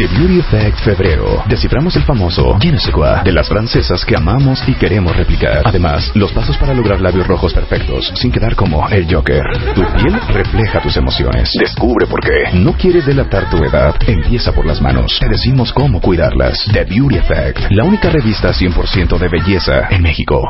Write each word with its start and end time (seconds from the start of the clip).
The 0.00 0.06
Beauty 0.16 0.38
Effect 0.38 0.78
Febrero. 0.78 1.44
Desciframos 1.46 1.94
el 1.94 2.02
famoso 2.04 2.56
Je 2.58 2.72
de 3.22 3.32
las 3.32 3.46
francesas 3.50 4.02
que 4.02 4.16
amamos 4.16 4.66
y 4.66 4.72
queremos 4.72 5.14
replicar. 5.14 5.60
Además, 5.62 6.10
los 6.14 6.32
pasos 6.32 6.56
para 6.56 6.72
lograr 6.72 7.02
labios 7.02 7.26
rojos 7.26 7.52
perfectos 7.52 8.10
sin 8.14 8.32
quedar 8.32 8.56
como 8.56 8.88
el 8.88 9.14
Joker. 9.14 9.42
Tu 9.74 9.82
piel 9.82 10.18
refleja 10.32 10.80
tus 10.80 10.96
emociones. 10.96 11.52
Descubre 11.60 12.06
por 12.06 12.22
qué. 12.22 12.50
No 12.54 12.72
quieres 12.72 13.04
delatar 13.04 13.50
tu 13.50 13.58
edad. 13.58 13.94
Empieza 14.06 14.52
por 14.52 14.64
las 14.64 14.80
manos. 14.80 15.18
Te 15.20 15.28
decimos 15.28 15.70
cómo 15.70 16.00
cuidarlas. 16.00 16.64
The 16.72 16.84
Beauty 16.84 17.16
Effect. 17.16 17.70
La 17.70 17.84
única 17.84 18.08
revista 18.08 18.54
100% 18.54 19.18
de 19.18 19.28
belleza 19.28 19.86
en 19.90 20.00
México. 20.00 20.40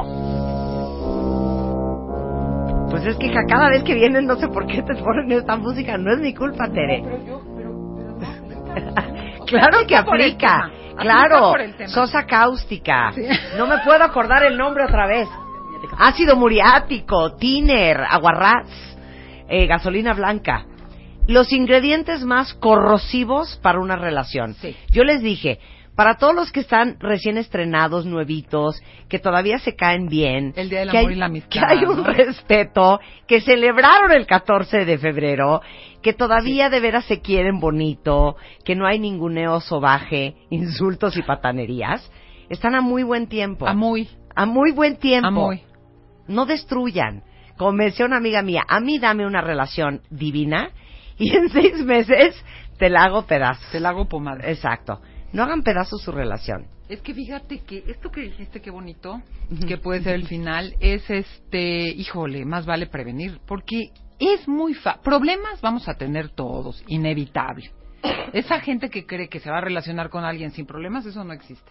Pues 2.89 3.05
es 3.05 3.17
que 3.17 3.27
hija, 3.27 3.41
cada 3.49 3.71
vez 3.71 3.83
que 3.83 3.95
vienen 3.95 4.27
no 4.27 4.37
sé 4.37 4.47
por 4.47 4.65
qué 4.69 4.81
te 4.81 4.95
ponen 4.95 5.33
esta 5.33 5.57
música, 5.57 5.99
no 5.99 6.13
es 6.13 6.21
mi 6.21 6.35
culpa, 6.35 6.69
Tere. 6.69 7.03
Claro 9.47 9.87
que 9.87 9.97
aplica, 9.97 10.71
claro, 10.97 11.55
sosa 11.89 12.25
cáustica. 12.27 13.13
No 13.57 13.67
me 13.67 13.79
puedo 13.79 14.03
acordar 14.03 14.45
el 14.45 14.57
nombre 14.57 14.85
otra 14.85 15.07
vez. 15.07 15.29
Ácido 15.99 16.37
muriático, 16.37 17.37
tiner, 17.37 18.01
aguarrás, 18.09 18.69
eh, 19.49 19.67
gasolina 19.67 20.13
blanca. 20.15 20.67
Los 21.27 21.53
ingredientes 21.53 22.25
más 22.25 22.55
corrosivos 22.55 23.59
para 23.63 23.81
una 23.81 23.97
relación. 23.97 24.57
Yo 24.91 25.05
les 25.05 25.23
dije, 25.23 25.59
para 26.01 26.15
todos 26.15 26.35
los 26.35 26.51
que 26.51 26.61
están 26.61 26.97
recién 26.99 27.37
estrenados, 27.37 28.07
nuevitos, 28.07 28.83
que 29.11 29.19
todavía 29.19 29.59
se 29.59 29.77
caen 29.77 30.09
bien, 30.09 30.55
El 30.57 30.71
Día 30.71 30.81
del 30.81 30.91
que, 30.91 30.97
Amor 30.97 31.11
hay, 31.11 31.15
y 31.15 31.19
la 31.19 31.27
Amistad, 31.27 31.51
que 31.51 31.61
hay 31.61 31.85
un 31.85 31.99
¿no? 31.99 32.05
respeto, 32.05 33.01
que 33.27 33.43
celebraron 33.43 34.11
el 34.13 34.27
14 34.27 34.87
de 34.87 34.97
febrero, 34.97 35.61
que 36.01 36.15
todavía 36.15 36.71
de 36.71 36.81
veras 36.81 37.05
se 37.05 37.21
quieren 37.21 37.61
bonito, 37.61 38.37
que 38.65 38.75
no 38.75 38.87
hay 38.87 38.99
ninguneo 38.99 39.61
sobaje, 39.61 40.37
insultos 40.51 41.19
y 41.19 41.23
patanerías, 41.23 42.11
están 42.49 42.75
a 42.77 42.81
muy 42.81 43.03
buen 43.03 43.27
tiempo. 43.27 43.69
A 43.69 43.75
muy. 43.75 44.09
A 44.35 44.47
muy 44.47 44.73
buen 44.73 44.97
tiempo. 44.97 45.29
A 45.29 45.31
muy. 45.31 45.61
No 46.27 46.47
destruyan. 46.47 47.25
Como 47.59 47.77
decía 47.77 48.07
una 48.07 48.17
amiga 48.17 48.41
mía, 48.41 48.63
a 48.67 48.81
mí 48.81 48.99
dame 48.99 49.27
una 49.27 49.43
relación 49.43 50.01
divina 50.09 50.71
y 51.19 51.37
en 51.37 51.49
seis 51.51 51.85
meses 51.85 52.43
te 52.79 52.89
la 52.89 53.05
hago 53.05 53.27
pedazos. 53.27 53.71
Te 53.71 53.81
la 53.81 53.91
hago 53.91 54.09
pomada. 54.09 54.49
Exacto. 54.49 55.03
No 55.33 55.43
hagan 55.43 55.63
pedazos 55.63 56.03
su 56.03 56.13
relación. 56.13 56.67
Es 56.89 57.01
que 57.03 57.15
fíjate 57.15 57.61
que 57.61 57.85
esto 57.87 58.11
que 58.11 58.23
dijiste, 58.23 58.61
qué 58.61 58.71
bonito, 58.71 59.23
que 59.67 59.79
puede 59.79 60.03
ser 60.03 60.15
el 60.15 60.27
final, 60.27 60.75
es 60.81 61.09
este, 61.09 61.89
híjole, 61.91 62.45
más 62.45 62.67
vale 62.67 62.87
prevenir, 62.87 63.39
porque 63.47 63.91
es 64.19 64.49
muy 64.49 64.75
fa 64.75 65.01
problemas 65.01 65.61
vamos 65.61 65.89
a 65.89 65.95
tener 65.95 66.31
todos, 66.31 66.83
inevitable. 66.89 67.71
Esa 68.33 68.61
gente 68.61 68.91
que 68.91 69.07
cree 69.07 69.29
que 69.29 69.41
se 69.41 69.51
va 69.51 69.59
a 69.59 69.61
relacionar 69.61 70.09
con 70.09 70.25
alguien 70.25 70.53
sin 70.53 70.67
problemas, 70.67 71.05
eso 71.05 71.25
no 71.25 71.33
existe. 71.33 71.71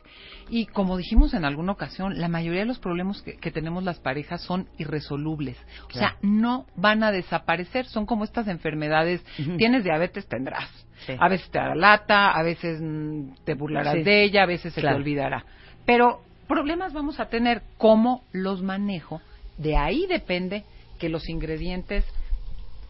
Y 0.49 0.65
como 0.67 0.97
dijimos 0.97 1.33
en 1.33 1.45
alguna 1.45 1.71
ocasión, 1.71 2.19
la 2.19 2.27
mayoría 2.27 2.61
de 2.61 2.65
los 2.65 2.79
problemas 2.79 3.21
que, 3.21 3.37
que 3.37 3.51
tenemos 3.51 3.83
las 3.83 3.99
parejas 3.99 4.41
son 4.41 4.67
irresolubles. 4.77 5.57
O 5.87 5.93
sea, 5.93 6.17
no 6.21 6.65
van 6.75 7.03
a 7.03 7.11
desaparecer. 7.11 7.85
Son 7.85 8.05
como 8.05 8.23
estas 8.23 8.47
enfermedades. 8.47 9.23
Tienes 9.57 9.83
diabetes, 9.83 10.27
tendrás. 10.27 10.69
Sí. 11.05 11.15
A 11.19 11.27
veces 11.29 11.49
te 11.49 11.59
da 11.59 11.75
lata, 11.75 12.31
a 12.31 12.43
veces 12.43 12.79
mm, 12.81 13.43
te 13.45 13.53
burlarás 13.53 13.93
Sí. 13.95 14.03
de 14.03 14.23
ella, 14.23 14.43
a 14.43 14.47
veces 14.47 14.73
se 14.73 14.81
Claro. 14.81 14.97
te 14.97 15.01
olvidará. 15.01 15.45
Pero 15.85 16.21
problemas 16.47 16.93
vamos 16.93 17.19
a 17.19 17.27
tener. 17.29 17.61
¿Cómo 17.77 18.23
los 18.31 18.61
manejo? 18.61 19.21
De 19.57 19.75
ahí 19.77 20.05
depende 20.07 20.63
que 20.99 21.09
los 21.09 21.29
ingredientes 21.29 22.05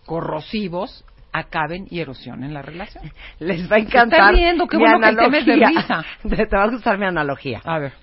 corrosivos 0.05 1.05
acaben 1.31 1.85
y 1.91 1.99
erosionen 1.99 2.53
la 2.53 2.61
relación. 2.61 3.11
Les 3.39 3.71
va 3.71 3.75
a 3.75 3.79
encantar. 3.79 4.19
Está 4.19 4.31
riendo, 4.31 4.67
qué 4.67 4.77
mi 4.77 4.83
bueno 4.83 4.99
que 4.99 5.15
tema 5.15 5.37
es 5.37 5.45
de 5.45 5.53
analogía. 5.53 5.81
risa. 5.81 6.05
Te 6.49 6.55
va 6.57 6.63
a 6.63 6.69
gustar 6.69 6.97
mi 6.97 7.05
analogía. 7.05 7.61
A 7.63 7.79
ver. 7.79 7.93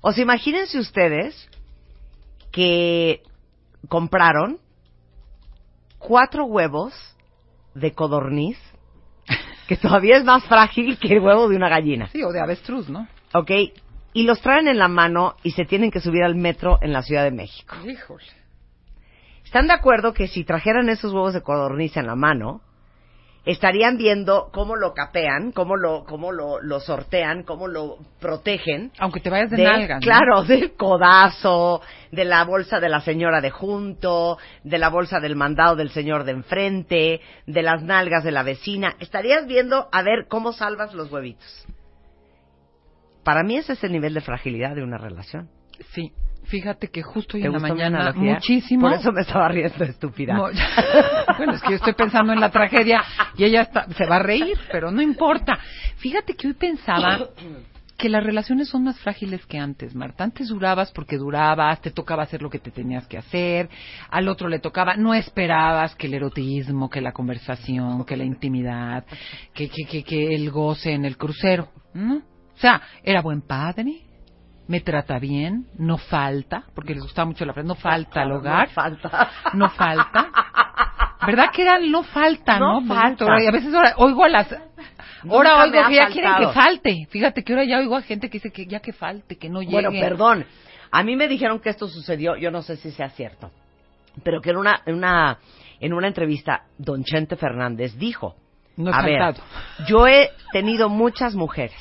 O 0.00 0.12
sea, 0.12 0.22
imagínense 0.22 0.78
ustedes 0.78 1.48
que 2.50 3.22
compraron 3.88 4.58
cuatro 5.98 6.44
huevos 6.46 6.94
de 7.74 7.92
codorniz, 7.92 8.58
que 9.70 9.76
todavía 9.76 10.16
es 10.16 10.24
más 10.24 10.42
frágil 10.46 10.98
que 10.98 11.12
el 11.12 11.20
huevo 11.20 11.48
de 11.48 11.54
una 11.54 11.68
gallina. 11.68 12.08
Sí, 12.08 12.24
o 12.24 12.32
de 12.32 12.40
avestruz, 12.40 12.88
¿no? 12.88 13.06
¿Ok? 13.32 13.52
Y 14.12 14.24
los 14.24 14.40
traen 14.40 14.66
en 14.66 14.78
la 14.78 14.88
mano 14.88 15.36
y 15.44 15.52
se 15.52 15.64
tienen 15.64 15.92
que 15.92 16.00
subir 16.00 16.24
al 16.24 16.34
metro 16.34 16.80
en 16.82 16.92
la 16.92 17.02
Ciudad 17.02 17.22
de 17.22 17.30
México. 17.30 17.76
Híjole. 17.86 18.24
¿Están 19.44 19.68
de 19.68 19.74
acuerdo 19.74 20.12
que 20.12 20.26
si 20.26 20.42
trajeran 20.42 20.88
esos 20.88 21.12
huevos 21.12 21.34
de 21.34 21.42
codorniz 21.42 21.96
en 21.96 22.08
la 22.08 22.16
mano, 22.16 22.62
estarían 23.44 23.96
viendo 23.96 24.50
cómo 24.52 24.76
lo 24.76 24.92
capean, 24.92 25.52
cómo 25.52 25.76
lo, 25.76 26.04
cómo 26.04 26.32
lo, 26.32 26.60
lo 26.60 26.80
sortean, 26.80 27.42
cómo 27.42 27.68
lo 27.68 27.96
protegen? 28.20 28.92
Aunque 28.98 29.20
te 29.20 29.30
vayas 29.30 29.50
de, 29.50 29.56
de- 29.58 29.64
nalgas. 29.64 29.96
¿no? 29.96 30.00
Claro, 30.00 30.42
del 30.48 30.72
codazo, 30.74 31.80
de 32.10 32.24
la 32.24 32.44
bolsa 32.44 32.80
de 32.80 32.88
la 32.88 33.00
señora 33.00 33.40
de 33.40 33.50
junto, 33.50 34.38
de 34.64 34.78
la 34.78 34.88
bolsa 34.90 35.20
del 35.20 35.36
mandado 35.36 35.76
del 35.76 35.90
señor 35.90 36.24
de 36.24 36.32
enfrente, 36.32 37.20
de 37.46 37.62
las 37.62 37.82
nalgas 37.82 38.24
de 38.24 38.32
la 38.32 38.42
vecina. 38.42 38.96
Estarías 39.00 39.46
viendo 39.46 39.88
a 39.92 40.02
ver 40.02 40.26
cómo 40.28 40.52
salvas 40.52 40.92
los 40.94 41.10
huevitos. 41.10 41.66
Para 43.24 43.42
mí 43.42 43.56
ese 43.56 43.74
es 43.74 43.84
el 43.84 43.92
nivel 43.92 44.14
de 44.14 44.20
fragilidad 44.22 44.74
de 44.74 44.82
una 44.82 44.98
relación. 44.98 45.48
Sí. 45.92 46.12
Fíjate 46.44 46.88
que 46.88 47.02
justo 47.02 47.36
hoy 47.36 47.42
¿Te 47.42 47.46
en 47.46 47.52
la 47.52 47.58
mañana 47.60 48.12
muchísimo. 48.12 48.88
Por 48.88 48.98
eso 48.98 49.12
me 49.12 49.20
estaba 49.22 49.48
riendo, 49.48 49.84
estúpida. 49.84 50.34
No, 50.34 50.42
bueno, 51.38 51.52
es 51.52 51.62
que 51.62 51.70
yo 51.70 51.76
estoy 51.76 51.92
pensando 51.94 52.32
en 52.32 52.40
la 52.40 52.50
tragedia 52.50 53.02
y 53.36 53.44
ella 53.44 53.62
está, 53.62 53.86
se 53.96 54.06
va 54.06 54.16
a 54.16 54.22
reír, 54.22 54.58
pero 54.72 54.90
no 54.90 55.00
importa. 55.00 55.58
Fíjate 55.96 56.34
que 56.34 56.48
hoy 56.48 56.54
pensaba 56.54 57.28
que 58.00 58.08
las 58.08 58.24
relaciones 58.24 58.68
son 58.68 58.84
más 58.84 58.98
frágiles 58.98 59.44
que 59.44 59.58
antes, 59.58 59.94
Marta. 59.94 60.24
Antes 60.24 60.48
durabas 60.48 60.90
porque 60.90 61.18
durabas, 61.18 61.82
te 61.82 61.90
tocaba 61.90 62.22
hacer 62.22 62.40
lo 62.40 62.48
que 62.48 62.58
te 62.58 62.70
tenías 62.70 63.06
que 63.06 63.18
hacer, 63.18 63.68
al 64.10 64.26
otro 64.26 64.48
le 64.48 64.58
tocaba, 64.58 64.96
no 64.96 65.12
esperabas 65.12 65.94
que 65.96 66.06
el 66.06 66.14
erotismo, 66.14 66.88
que 66.88 67.02
la 67.02 67.12
conversación, 67.12 68.04
que 68.06 68.16
la 68.16 68.24
intimidad, 68.24 69.04
que, 69.52 69.68
que, 69.68 69.84
que, 69.84 70.02
que 70.02 70.34
el 70.34 70.50
goce 70.50 70.92
en 70.92 71.04
el 71.04 71.18
crucero, 71.18 71.68
¿no? 71.92 72.16
O 72.16 72.58
sea, 72.58 72.80
era 73.02 73.20
buen 73.20 73.42
padre, 73.42 74.00
me 74.70 74.80
trata 74.80 75.18
bien, 75.18 75.66
no 75.78 75.98
falta, 75.98 76.62
porque 76.76 76.94
les 76.94 77.02
gustaba 77.02 77.26
mucho 77.26 77.44
la 77.44 77.52
frase, 77.52 77.66
no 77.66 77.74
falta 77.74 78.22
al 78.22 78.30
hogar. 78.30 78.68
No 78.68 78.72
falta. 78.72 79.30
No 79.52 79.70
falta. 79.70 80.30
¿Verdad 81.26 81.46
que 81.52 81.62
era 81.62 81.80
no 81.80 82.04
falta, 82.04 82.56
no? 82.60 82.80
No 82.80 82.86
falta. 82.86 83.42
Y 83.42 83.48
a 83.48 83.50
veces 83.50 83.74
ahora 83.74 83.94
oigo 83.96 84.24
a 84.24 84.28
las... 84.28 84.52
Ahora 84.52 85.50
Nunca 85.50 85.62
oigo 85.64 85.88
que 85.88 85.94
ya 85.96 86.06
quieren 86.06 86.34
que 86.38 86.48
falte. 86.52 87.06
Fíjate 87.10 87.42
que 87.42 87.52
ahora 87.52 87.64
ya 87.64 87.78
oigo 87.78 87.96
a 87.96 88.02
gente 88.02 88.28
que 88.30 88.34
dice 88.34 88.52
que 88.52 88.64
ya 88.64 88.78
que 88.78 88.92
falte, 88.92 89.36
que 89.36 89.48
no 89.48 89.60
llegue. 89.60 89.72
Bueno, 89.72 89.90
perdón. 89.90 90.46
A 90.92 91.02
mí 91.02 91.16
me 91.16 91.26
dijeron 91.26 91.58
que 91.58 91.70
esto 91.70 91.88
sucedió, 91.88 92.36
yo 92.36 92.52
no 92.52 92.62
sé 92.62 92.76
si 92.76 92.92
sea 92.92 93.10
cierto, 93.10 93.50
pero 94.22 94.40
que 94.40 94.50
en 94.50 94.56
una, 94.56 94.82
en 94.86 94.94
una, 94.94 95.38
en 95.80 95.92
una 95.92 96.06
entrevista, 96.06 96.62
don 96.78 97.02
Chente 97.02 97.34
Fernández 97.34 97.96
dijo, 97.98 98.36
No 98.76 98.94
a 98.94 99.02
ver, 99.02 99.34
yo 99.88 100.06
he 100.06 100.30
tenido 100.52 100.88
muchas 100.88 101.34
mujeres, 101.34 101.76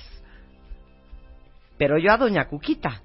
pero 1.80 1.98
yo 1.98 2.12
a 2.12 2.18
doña 2.18 2.46
Cuquita 2.48 3.02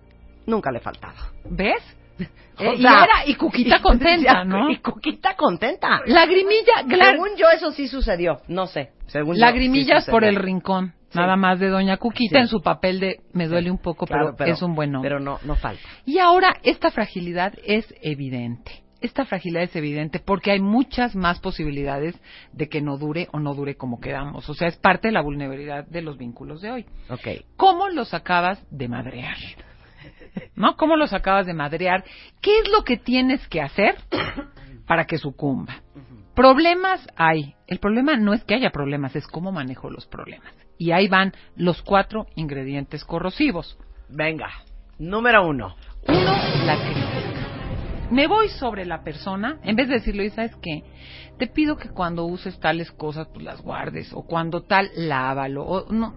nunca 0.47 0.71
le 0.71 0.79
he 0.79 0.83
faltado. 0.83 1.17
¿Ves? 1.49 1.83
O 2.57 2.63
Eh, 2.63 2.75
y, 2.77 2.87
era, 2.87 3.27
y 3.27 3.35
Cuquita 3.35 3.81
contenta, 3.83 4.45
¿no? 4.45 4.71
Y 4.71 4.77
Cuquita 4.79 5.35
contenta. 5.35 6.03
Lagrimilla, 6.07 6.85
claro. 6.89 7.11
Según 7.11 7.37
yo 7.37 7.47
eso 7.51 7.73
sí 7.73 7.89
sucedió, 7.89 8.43
no 8.47 8.69
sé. 8.69 8.93
Según 9.07 9.35
yo, 9.35 9.41
Lagrimillas 9.41 10.05
sí 10.05 10.11
por 10.13 10.23
el 10.23 10.37
rincón. 10.37 10.93
Sí. 11.09 11.19
Nada 11.19 11.35
más 11.35 11.59
de 11.59 11.69
Doña 11.69 11.97
Cuquita 11.97 12.37
Sí. 12.39 12.43
en 12.43 12.47
su 12.49 12.61
papel 12.61 13.01
de 13.01 13.21
me 13.33 13.49
duele 13.49 13.73
un 13.73 13.79
poco, 13.79 14.07
Claro, 14.07 14.37
pero, 14.39 14.53
es 14.53 14.63
un 14.63 14.77
buen 14.77 14.95
hombre. 14.95 15.11
Pero 15.11 15.19
no, 15.21 15.41
no 15.45 15.57
falta. 15.57 15.83
Y 16.05 16.19
ahora 16.19 16.55
esta 16.63 16.93
fragilidad 16.93 17.55
es 17.65 17.93
evidente. 18.03 18.84
Esta 19.05 19.27
fragilidad 19.27 19.65
es 19.65 19.77
evidente 19.77 20.19
porque 20.19 20.51
hay 20.51 20.61
muchas 20.61 21.15
más 21.15 21.39
posibilidades 21.39 22.19
de 22.55 22.71
que 22.71 22.81
no 22.81 22.97
dure 22.97 23.29
o 23.33 23.39
no 23.39 23.55
dure 23.55 23.77
como 23.77 24.01
quedamos. 24.01 24.49
O 24.49 24.55
sea, 24.55 24.67
es 24.67 24.79
parte 24.79 25.09
de 25.09 25.13
la 25.13 25.21
vulnerabilidad 25.21 25.87
de 25.87 26.01
los 26.01 26.17
vínculos 26.17 26.63
de 26.63 26.71
hoy. 26.71 26.87
Ok. 27.11 27.45
¿Cómo 27.59 27.91
los 27.91 28.15
acabas 28.15 28.67
de 28.71 28.89
madrear? 28.89 29.37
¿No? 30.57 30.79
¿Cómo 30.79 30.97
los 30.97 31.13
acabas 31.13 31.45
de 31.45 31.53
madrear? 31.53 32.03
¿Qué 32.41 32.61
es 32.61 32.71
lo 32.71 32.83
que 32.83 32.97
tienes 32.97 33.47
que 33.49 33.61
hacer 33.61 33.95
para 34.87 35.05
que 35.05 35.19
sucumba? 35.19 35.83
Problemas 36.35 37.07
hay. 37.15 37.57
El 37.67 37.81
problema 37.81 38.17
no 38.17 38.33
es 38.33 38.43
que 38.45 38.55
haya 38.55 38.71
problemas, 38.71 39.15
es 39.17 39.27
cómo 39.27 39.53
manejo 39.53 39.91
los 39.91 40.07
problemas. 40.07 40.55
Y 40.79 40.93
ahí 40.93 41.09
van 41.09 41.35
los 41.57 41.83
cuatro 41.83 42.27
ingredientes 42.37 43.05
corrosivos. 43.05 43.79
Venga, 44.09 44.49
número 44.99 45.47
uno. 45.47 45.77
Uno, 46.09 46.37
la 46.65 46.77
crítica. 46.77 47.34
Me 48.11 48.27
voy 48.27 48.49
sobre 48.49 48.85
la 48.85 49.03
persona, 49.03 49.59
en 49.63 49.77
vez 49.77 49.89
de 49.89 49.95
decirle, 49.95 50.29
¿sabes 50.31 50.55
qué? 50.57 50.85
Te 51.39 51.47
pido 51.47 51.77
que 51.77 51.89
cuando 51.89 52.27
uses 52.27 52.59
tales 52.61 52.93
cosas, 52.93 53.29
pues 53.33 53.45
las 53.45 53.63
guardes, 53.63 54.13
o 54.13 54.23
cuando 54.23 54.63
tal, 54.63 54.91
lávalo, 54.95 55.65
o 55.65 55.93
no, 55.93 56.15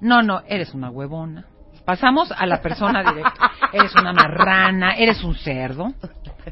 no, 0.00 0.22
no, 0.22 0.42
eres 0.48 0.72
una 0.72 0.90
huevona. 0.90 1.46
Pasamos 1.84 2.32
a 2.32 2.46
la 2.46 2.62
persona 2.62 3.02
directa. 3.02 3.50
Eres 3.72 3.94
una 3.96 4.12
marrana, 4.12 4.94
eres 4.94 5.22
un 5.22 5.34
cerdo, 5.34 5.92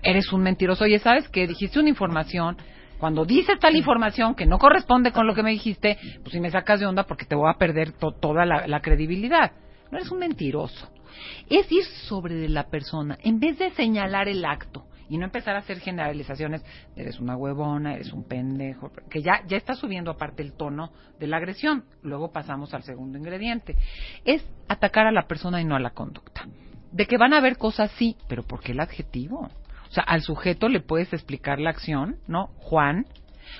eres 0.02 0.30
un 0.32 0.42
mentiroso. 0.42 0.84
Oye, 0.84 0.98
¿sabes 0.98 1.28
qué? 1.28 1.46
Dijiste 1.46 1.78
una 1.78 1.88
información. 1.88 2.56
Cuando 2.98 3.24
dices 3.24 3.58
tal 3.58 3.76
información 3.76 4.34
que 4.34 4.44
no 4.44 4.58
corresponde 4.58 5.12
con 5.12 5.26
lo 5.26 5.34
que 5.34 5.42
me 5.42 5.52
dijiste, 5.52 5.98
pues 6.22 6.32
si 6.32 6.40
me 6.40 6.50
sacas 6.50 6.80
de 6.80 6.86
onda 6.86 7.04
porque 7.04 7.24
te 7.24 7.34
voy 7.34 7.48
a 7.48 7.58
perder 7.58 7.92
toda 7.92 8.44
la, 8.44 8.66
la 8.66 8.80
credibilidad. 8.80 9.52
No 9.92 9.98
eres 9.98 10.10
un 10.10 10.20
mentiroso. 10.20 10.90
Es 11.50 11.70
ir 11.70 11.84
sobre 12.08 12.48
la 12.48 12.70
persona 12.70 13.18
en 13.22 13.38
vez 13.38 13.58
de 13.58 13.70
señalar 13.72 14.26
el 14.26 14.42
acto 14.46 14.86
y 15.10 15.18
no 15.18 15.26
empezar 15.26 15.54
a 15.54 15.58
hacer 15.58 15.80
generalizaciones, 15.80 16.64
eres 16.96 17.20
una 17.20 17.36
huevona, 17.36 17.94
eres 17.94 18.14
un 18.14 18.24
pendejo, 18.24 18.90
que 19.10 19.20
ya, 19.20 19.42
ya 19.46 19.58
está 19.58 19.74
subiendo 19.74 20.10
aparte 20.10 20.42
el 20.42 20.54
tono 20.54 20.92
de 21.20 21.26
la 21.26 21.36
agresión. 21.36 21.84
Luego 22.02 22.32
pasamos 22.32 22.72
al 22.72 22.84
segundo 22.84 23.18
ingrediente. 23.18 23.76
Es 24.24 24.42
atacar 24.66 25.06
a 25.06 25.12
la 25.12 25.28
persona 25.28 25.60
y 25.60 25.66
no 25.66 25.76
a 25.76 25.80
la 25.80 25.90
conducta. 25.90 26.48
De 26.90 27.04
que 27.04 27.18
van 27.18 27.34
a 27.34 27.38
haber 27.38 27.58
cosas 27.58 27.90
sí, 27.98 28.16
pero 28.28 28.44
¿por 28.44 28.60
qué 28.60 28.72
el 28.72 28.80
adjetivo? 28.80 29.50
O 29.90 29.92
sea, 29.92 30.04
al 30.04 30.22
sujeto 30.22 30.70
le 30.70 30.80
puedes 30.80 31.12
explicar 31.12 31.60
la 31.60 31.68
acción, 31.68 32.16
¿no? 32.26 32.46
Juan, 32.56 33.04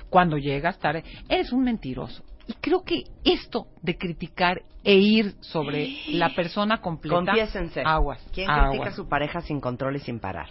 cuando 0.09 0.39
llegas 0.39 0.79
tarde, 0.79 1.05
eres 1.29 1.53
un 1.53 1.65
mentiroso. 1.65 2.25
Y 2.53 2.55
creo 2.61 2.85
que 2.85 3.05
esto 3.25 3.69
de 3.81 3.97
criticar 3.97 4.63
e 4.85 4.95
ir 4.95 5.37
sobre 5.41 5.89
la 6.09 6.35
persona 6.35 6.81
completa. 6.81 7.17
Confiésense. 7.17 7.83
Aguas. 7.85 8.25
¿Quién 8.33 8.49
critica 8.49 8.91
a 8.91 8.93
su 8.93 9.09
pareja 9.09 9.41
sin 9.41 9.61
control 9.61 9.97
y 9.97 10.01
sin 10.01 10.21
parar? 10.21 10.49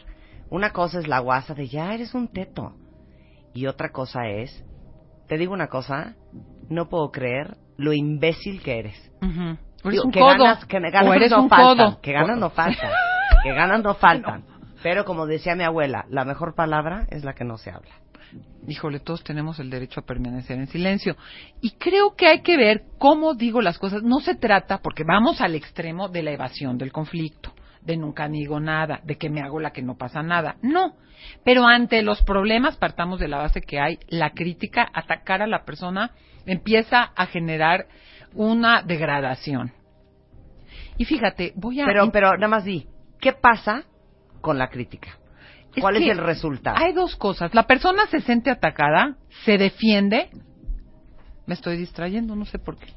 Una 0.49 0.71
cosa 0.71 0.99
es 0.99 1.07
la 1.07 1.19
guasa 1.19 1.53
de 1.53 1.67
ya 1.67 1.93
eres 1.93 2.13
un 2.13 2.27
teto. 2.27 2.73
Y 3.53 3.67
otra 3.67 3.91
cosa 3.91 4.27
es, 4.27 4.65
te 5.27 5.37
digo 5.37 5.53
una 5.53 5.67
cosa, 5.67 6.15
no 6.69 6.89
puedo 6.89 7.11
creer 7.11 7.57
lo 7.77 7.93
imbécil 7.93 8.61
que 8.61 8.79
eres. 8.79 9.11
Eres 9.83 10.03
un 10.03 10.11
que 10.11 10.19
ganas, 10.19 10.65
que 10.65 10.79
ganas 10.79 11.09
o 11.09 11.13
eres 11.13 11.31
no 11.31 11.43
un 11.43 11.49
faltan, 11.49 11.91
codo. 11.91 12.01
que 12.01 12.11
ganas 12.13 12.37
no 12.37 12.49
faltan, 12.49 12.91
que 13.43 13.53
ganas 13.53 13.83
no 13.83 13.93
faltan. 13.95 14.45
Pero 14.83 15.05
como 15.05 15.25
decía 15.25 15.55
mi 15.55 15.63
abuela, 15.63 16.05
la 16.09 16.25
mejor 16.25 16.55
palabra 16.55 17.07
es 17.09 17.23
la 17.23 17.33
que 17.33 17.43
no 17.43 17.57
se 17.57 17.71
habla. 17.71 17.91
Híjole, 18.67 18.99
todos 18.99 19.23
tenemos 19.23 19.59
el 19.59 19.69
derecho 19.69 19.99
a 19.99 20.05
permanecer 20.05 20.57
en 20.57 20.67
silencio. 20.67 21.15
Y 21.61 21.71
creo 21.71 22.15
que 22.15 22.27
hay 22.27 22.41
que 22.41 22.57
ver 22.57 22.83
cómo 22.97 23.33
digo 23.33 23.61
las 23.61 23.77
cosas. 23.77 24.03
No 24.03 24.19
se 24.19 24.35
trata, 24.35 24.79
porque 24.79 25.03
vamos 25.03 25.41
al 25.41 25.55
extremo 25.55 26.07
de 26.07 26.23
la 26.23 26.31
evasión 26.31 26.77
del 26.77 26.91
conflicto 26.91 27.53
de 27.81 27.97
nunca 27.97 28.27
digo 28.27 28.59
nada, 28.59 29.01
de 29.03 29.17
que 29.17 29.29
me 29.29 29.41
hago 29.41 29.59
la 29.59 29.71
que 29.71 29.81
no 29.81 29.97
pasa 29.97 30.21
nada. 30.21 30.55
No. 30.61 30.95
Pero 31.43 31.65
ante 31.65 32.01
los 32.01 32.21
problemas 32.23 32.77
partamos 32.77 33.19
de 33.19 33.27
la 33.27 33.37
base 33.37 33.61
que 33.61 33.79
hay 33.79 33.99
la 34.07 34.31
crítica, 34.31 34.87
atacar 34.93 35.41
a 35.41 35.47
la 35.47 35.65
persona 35.65 36.11
empieza 36.45 37.11
a 37.15 37.25
generar 37.27 37.87
una 38.33 38.81
degradación. 38.81 39.71
Y 40.97 41.05
fíjate, 41.05 41.53
voy 41.55 41.81
a 41.81 41.85
Pero 41.85 42.11
pero 42.11 42.33
nada 42.33 42.47
más 42.47 42.65
di, 42.65 42.87
¿qué 43.19 43.33
pasa 43.33 43.83
con 44.41 44.57
la 44.57 44.69
crítica? 44.69 45.17
¿Cuál 45.79 45.97
es, 45.97 46.09
el 46.09 46.17
resultado? 46.17 46.77
Hay 46.77 46.93
dos 46.93 47.15
cosas. 47.15 47.53
La 47.53 47.63
persona 47.63 48.05
se 48.07 48.19
siente 48.21 48.49
atacada, 48.49 49.15
se 49.45 49.57
defiende. 49.57 50.29
Me 51.45 51.53
estoy 51.53 51.77
distrayendo, 51.77 52.35
no 52.35 52.45
sé 52.45 52.59
por 52.59 52.77
qué. 52.77 52.87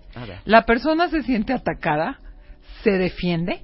La 0.44 0.64
persona 0.64 1.08
se 1.08 1.22
siente 1.22 1.52
atacada, 1.52 2.18
se 2.82 2.90
defiende 2.92 3.62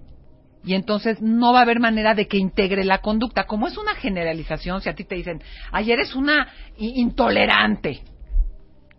y 0.64 0.74
entonces 0.74 1.20
no 1.20 1.52
va 1.52 1.60
a 1.60 1.62
haber 1.62 1.80
manera 1.80 2.14
de 2.14 2.28
que 2.28 2.36
integre 2.36 2.84
la 2.84 2.98
conducta. 2.98 3.44
Como 3.44 3.66
es 3.66 3.76
una 3.78 3.94
generalización, 3.94 4.80
si 4.80 4.88
a 4.88 4.94
ti 4.94 5.04
te 5.04 5.14
dicen, 5.14 5.42
ayer 5.72 5.98
eres 5.98 6.14
una 6.14 6.48
intolerante, 6.76 8.02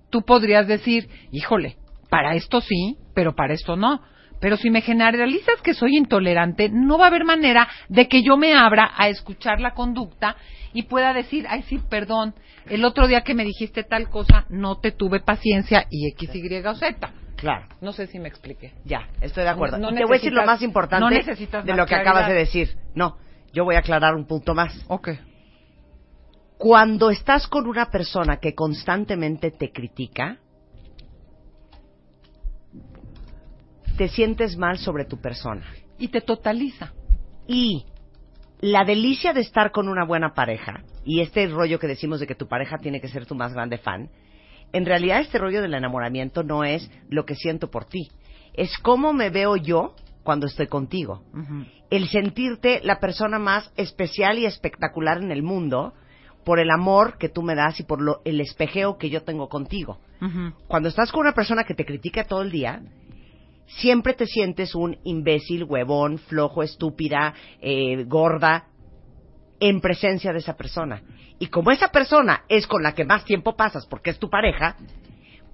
tú 0.09 0.23
podrías 0.23 0.67
decir, 0.67 1.09
híjole, 1.31 1.77
para 2.09 2.35
esto 2.35 2.61
sí, 2.61 2.97
pero 3.13 3.35
para 3.35 3.53
esto 3.53 3.75
no. 3.75 4.01
Pero 4.41 4.57
si 4.57 4.71
me 4.71 4.81
generalizas 4.81 5.61
que 5.63 5.75
soy 5.75 5.95
intolerante, 5.95 6.67
no 6.67 6.97
va 6.97 7.05
a 7.05 7.07
haber 7.07 7.23
manera 7.23 7.69
de 7.87 8.07
que 8.07 8.23
yo 8.23 8.35
me 8.35 8.53
abra 8.55 8.91
a 8.97 9.07
escuchar 9.07 9.61
la 9.61 9.75
conducta 9.75 10.35
y 10.73 10.83
pueda 10.83 11.13
decir, 11.13 11.45
ay 11.47 11.61
sí, 11.63 11.79
perdón, 11.89 12.33
el 12.65 12.83
otro 12.83 13.07
día 13.07 13.21
que 13.21 13.35
me 13.35 13.45
dijiste 13.45 13.83
tal 13.83 14.09
cosa, 14.09 14.45
no 14.49 14.79
te 14.79 14.91
tuve 14.91 15.19
paciencia 15.19 15.85
y 15.91 16.07
X, 16.09 16.31
Y 16.33 16.65
o 16.65 16.75
Z. 16.75 17.13
Claro. 17.37 17.67
No 17.81 17.93
sé 17.93 18.07
si 18.07 18.19
me 18.19 18.29
expliqué. 18.29 18.73
Ya, 18.83 19.07
estoy 19.21 19.43
de 19.43 19.49
acuerdo. 19.49 19.77
te 19.77 20.05
voy 20.05 20.15
a 20.15 20.17
decir 20.17 20.33
lo 20.33 20.45
más 20.45 20.61
importante 20.63 21.23
de 21.63 21.73
lo 21.75 21.85
que 21.85 21.95
acabas 21.95 22.27
de 22.27 22.33
decir. 22.33 22.75
No, 22.95 23.17
yo 23.53 23.63
voy 23.63 23.75
a 23.75 23.79
aclarar 23.79 24.15
un 24.15 24.25
punto 24.25 24.55
más. 24.55 24.73
Ok. 24.87 25.09
Cuando 26.57 27.11
estás 27.11 27.47
con 27.47 27.67
una 27.67 27.91
persona 27.91 28.37
que 28.37 28.53
constantemente 28.55 29.51
te 29.51 29.71
critica, 29.71 30.39
te 34.01 34.07
sientes 34.07 34.57
mal 34.57 34.79
sobre 34.79 35.05
tu 35.05 35.21
persona. 35.21 35.63
Y 35.99 36.07
te 36.07 36.21
totaliza. 36.21 36.91
Y 37.47 37.85
la 38.59 38.83
delicia 38.83 39.31
de 39.31 39.41
estar 39.41 39.69
con 39.69 39.87
una 39.87 40.05
buena 40.05 40.33
pareja, 40.33 40.81
y 41.05 41.19
este 41.19 41.45
rollo 41.45 41.77
que 41.77 41.85
decimos 41.85 42.19
de 42.19 42.25
que 42.25 42.33
tu 42.33 42.47
pareja 42.47 42.79
tiene 42.79 42.99
que 42.99 43.09
ser 43.09 43.27
tu 43.27 43.35
más 43.35 43.53
grande 43.53 43.77
fan, 43.77 44.09
en 44.73 44.87
realidad 44.87 45.21
este 45.21 45.37
rollo 45.37 45.61
del 45.61 45.75
enamoramiento 45.75 46.41
no 46.41 46.63
es 46.63 46.89
lo 47.09 47.25
que 47.25 47.35
siento 47.35 47.69
por 47.69 47.85
ti, 47.85 48.09
es 48.55 48.75
cómo 48.79 49.13
me 49.13 49.29
veo 49.29 49.55
yo 49.55 49.93
cuando 50.23 50.47
estoy 50.47 50.65
contigo. 50.65 51.21
El 51.91 52.07
sentirte 52.07 52.81
la 52.83 52.99
persona 52.99 53.37
más 53.37 53.71
especial 53.77 54.39
y 54.39 54.47
espectacular 54.47 55.19
en 55.19 55.31
el 55.31 55.43
mundo 55.43 55.93
por 56.43 56.59
el 56.59 56.71
amor 56.71 57.19
que 57.19 57.29
tú 57.29 57.43
me 57.43 57.53
das 57.53 57.79
y 57.79 57.83
por 57.83 57.99
el 58.25 58.41
espejeo 58.41 58.97
que 58.97 59.11
yo 59.11 59.21
tengo 59.21 59.47
contigo. 59.47 59.99
Cuando 60.67 60.89
estás 60.89 61.11
con 61.11 61.21
una 61.21 61.33
persona 61.33 61.65
que 61.65 61.75
te 61.75 61.85
critica 61.85 62.23
todo 62.23 62.41
el 62.41 62.49
día, 62.49 62.81
siempre 63.77 64.13
te 64.13 64.25
sientes 64.25 64.75
un 64.75 64.97
imbécil, 65.03 65.63
huevón, 65.63 66.17
flojo, 66.17 66.63
estúpida, 66.63 67.33
eh, 67.61 68.03
gorda, 68.05 68.67
en 69.59 69.79
presencia 69.79 70.33
de 70.33 70.39
esa 70.39 70.57
persona. 70.57 71.01
Y 71.39 71.47
como 71.47 71.71
esa 71.71 71.89
persona 71.89 72.43
es 72.49 72.67
con 72.67 72.83
la 72.83 72.93
que 72.93 73.05
más 73.05 73.25
tiempo 73.25 73.55
pasas 73.55 73.85
porque 73.85 74.09
es 74.09 74.19
tu 74.19 74.29
pareja, 74.29 74.75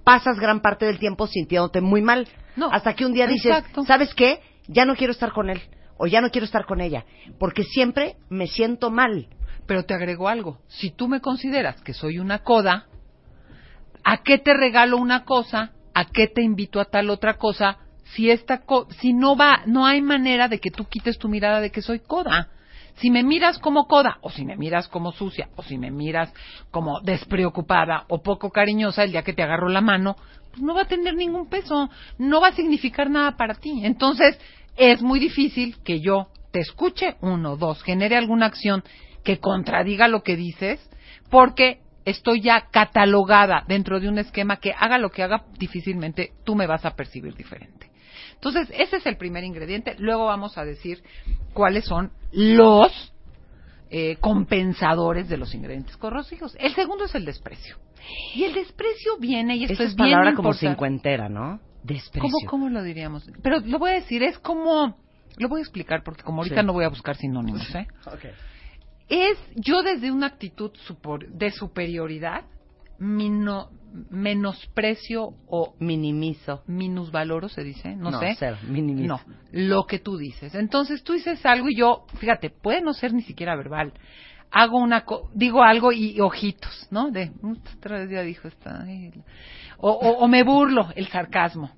pasas 0.04 0.38
gran 0.38 0.60
parte 0.60 0.86
del 0.86 0.98
tiempo 0.98 1.26
sintiéndote 1.26 1.80
muy 1.80 2.02
mal. 2.02 2.26
No, 2.56 2.70
hasta 2.72 2.94
que 2.94 3.06
un 3.06 3.12
día 3.12 3.26
dices, 3.26 3.62
¿sabes 3.86 4.14
qué? 4.14 4.40
Ya 4.66 4.84
no 4.84 4.96
quiero 4.96 5.12
estar 5.12 5.32
con 5.32 5.50
él 5.50 5.60
o 5.98 6.06
ya 6.06 6.20
no 6.20 6.30
quiero 6.30 6.44
estar 6.44 6.64
con 6.64 6.80
ella, 6.80 7.04
porque 7.38 7.64
siempre 7.64 8.16
me 8.30 8.46
siento 8.46 8.90
mal. 8.90 9.28
Pero 9.66 9.84
te 9.84 9.92
agrego 9.92 10.28
algo, 10.28 10.60
si 10.68 10.90
tú 10.90 11.08
me 11.08 11.20
consideras 11.20 11.80
que 11.82 11.92
soy 11.92 12.18
una 12.18 12.38
coda, 12.38 12.86
¿a 14.02 14.22
qué 14.22 14.38
te 14.38 14.54
regalo 14.54 14.96
una 14.96 15.24
cosa? 15.24 15.72
¿A 15.92 16.06
qué 16.06 16.28
te 16.28 16.42
invito 16.42 16.80
a 16.80 16.86
tal 16.86 17.10
otra 17.10 17.36
cosa? 17.36 17.78
Si 18.14 18.30
esta 18.30 18.62
si 19.00 19.12
no 19.12 19.36
va, 19.36 19.62
no 19.66 19.86
hay 19.86 20.00
manera 20.00 20.48
de 20.48 20.58
que 20.58 20.70
tú 20.70 20.84
quites 20.86 21.18
tu 21.18 21.28
mirada 21.28 21.60
de 21.60 21.70
que 21.70 21.82
soy 21.82 22.00
coda. 22.00 22.48
Si 22.96 23.10
me 23.10 23.22
miras 23.22 23.58
como 23.58 23.86
coda, 23.86 24.18
o 24.22 24.30
si 24.30 24.44
me 24.44 24.56
miras 24.56 24.88
como 24.88 25.12
sucia, 25.12 25.48
o 25.56 25.62
si 25.62 25.78
me 25.78 25.90
miras 25.90 26.32
como 26.70 27.00
despreocupada 27.00 28.04
o 28.08 28.22
poco 28.22 28.50
cariñosa 28.50 29.04
el 29.04 29.12
día 29.12 29.22
que 29.22 29.32
te 29.32 29.42
agarro 29.42 29.68
la 29.68 29.80
mano, 29.80 30.16
pues 30.50 30.62
no 30.62 30.74
va 30.74 30.82
a 30.82 30.88
tener 30.88 31.14
ningún 31.14 31.48
peso, 31.48 31.88
no 32.18 32.40
va 32.40 32.48
a 32.48 32.52
significar 32.52 33.08
nada 33.08 33.36
para 33.36 33.54
ti. 33.54 33.84
Entonces, 33.84 34.38
es 34.76 35.02
muy 35.02 35.20
difícil 35.20 35.76
que 35.84 36.00
yo 36.00 36.28
te 36.50 36.60
escuche, 36.60 37.16
uno, 37.20 37.56
dos, 37.56 37.82
genere 37.82 38.16
alguna 38.16 38.46
acción 38.46 38.82
que 39.22 39.38
contradiga 39.38 40.08
lo 40.08 40.22
que 40.22 40.36
dices, 40.36 40.80
porque 41.30 41.80
estoy 42.04 42.40
ya 42.40 42.68
catalogada 42.70 43.64
dentro 43.68 44.00
de 44.00 44.08
un 44.08 44.18
esquema 44.18 44.56
que 44.56 44.72
haga 44.76 44.98
lo 44.98 45.10
que 45.10 45.22
haga, 45.22 45.44
difícilmente 45.58 46.32
tú 46.44 46.54
me 46.54 46.66
vas 46.66 46.84
a 46.84 46.96
percibir 46.96 47.34
diferente. 47.34 47.87
Entonces, 48.38 48.68
ese 48.78 48.98
es 48.98 49.06
el 49.06 49.16
primer 49.16 49.42
ingrediente. 49.42 49.96
Luego 49.98 50.26
vamos 50.26 50.56
a 50.58 50.64
decir 50.64 51.02
cuáles 51.54 51.84
son 51.84 52.12
los 52.30 53.12
eh, 53.90 54.16
compensadores 54.20 55.28
de 55.28 55.36
los 55.38 55.54
ingredientes 55.54 55.96
corrosivos. 55.96 56.56
El 56.60 56.72
segundo 56.74 57.06
es 57.06 57.14
el 57.16 57.24
desprecio. 57.24 57.76
Y 58.34 58.44
el 58.44 58.54
desprecio 58.54 59.18
viene, 59.18 59.56
y 59.56 59.64
esto 59.64 59.82
es, 59.82 59.96
bien 59.96 60.10
palabra 60.10 60.34
como 60.34 60.52
cincuentera, 60.52 61.28
¿no? 61.28 61.58
Desprecio. 61.82 62.30
¿Cómo, 62.48 62.68
lo 62.68 62.82
diríamos? 62.82 63.28
Pero 63.42 63.58
lo 63.58 63.78
voy 63.78 63.90
a 63.90 63.94
decir, 63.94 64.22
es 64.22 64.38
como... 64.38 64.96
Lo 65.36 65.48
voy 65.48 65.60
a 65.60 65.62
explicar 65.62 66.02
porque 66.04 66.22
como 66.22 66.42
ahorita 66.42 66.62
no 66.62 66.72
voy 66.72 66.84
a 66.84 66.88
buscar 66.88 67.16
sinónimos, 67.16 67.74
¿eh? 67.74 67.86
Es 69.08 69.38
yo 69.54 69.82
desde 69.82 70.10
una 70.12 70.26
actitud 70.26 70.72
de 71.28 71.50
superioridad 71.50 72.44
menosprecio 72.98 75.34
o 75.46 75.74
minimizo. 75.78 76.62
Minusvaloro 76.66 77.48
se 77.48 77.62
dice, 77.62 77.94
no, 77.96 78.18
sé. 78.18 78.36
minimizo. 78.68 79.08
No, 79.08 79.20
lo 79.52 79.86
que 79.86 79.98
tú 79.98 80.16
dices. 80.16 80.54
Entonces 80.54 81.02
tú 81.02 81.14
dices 81.14 81.44
algo 81.46 81.68
y 81.68 81.76
yo, 81.76 82.06
fíjate, 82.18 82.50
puede 82.50 82.80
no 82.80 82.92
ser 82.92 83.12
ni 83.12 83.22
siquiera 83.22 83.56
verbal. 83.56 83.92
Hago 84.50 84.78
una, 84.78 85.04
digo 85.34 85.62
algo 85.62 85.92
y, 85.92 86.20
ojitos, 86.20 86.88
¿no? 86.90 87.10
De, 87.10 87.32
otra 87.76 87.98
vez 87.98 88.10
ya 88.10 88.22
dijo 88.22 88.48
esta. 88.48 88.86
O, 89.76 89.90
o, 89.90 90.26
me 90.26 90.42
burlo, 90.42 90.88
el 90.96 91.06
sarcasmo. 91.08 91.70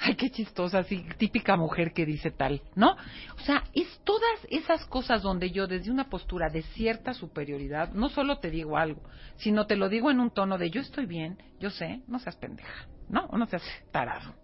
Ay, 0.00 0.14
qué 0.16 0.30
chistosa, 0.30 0.80
así, 0.80 1.04
típica 1.16 1.56
mujer 1.56 1.92
que 1.92 2.06
dice 2.06 2.30
tal, 2.30 2.62
¿no? 2.74 2.92
O 3.36 3.40
sea, 3.44 3.64
es 3.74 4.00
todas 4.04 4.46
esas 4.50 4.84
cosas 4.86 5.22
donde 5.22 5.50
yo 5.50 5.66
desde 5.66 5.90
una 5.90 6.08
postura 6.08 6.48
de 6.50 6.62
cierta 6.62 7.14
superioridad, 7.14 7.92
no 7.92 8.08
solo 8.08 8.38
te 8.38 8.50
digo 8.50 8.76
algo, 8.76 9.02
sino 9.36 9.66
te 9.66 9.76
lo 9.76 9.88
digo 9.88 10.10
en 10.10 10.20
un 10.20 10.30
tono 10.30 10.58
de 10.58 10.70
yo 10.70 10.80
estoy 10.80 11.06
bien, 11.06 11.38
yo 11.58 11.70
sé, 11.70 12.02
no 12.06 12.18
seas 12.18 12.36
pendeja, 12.36 12.88
¿no? 13.08 13.26
O 13.26 13.38
no 13.38 13.46
seas 13.46 13.62
tarado 13.90 14.34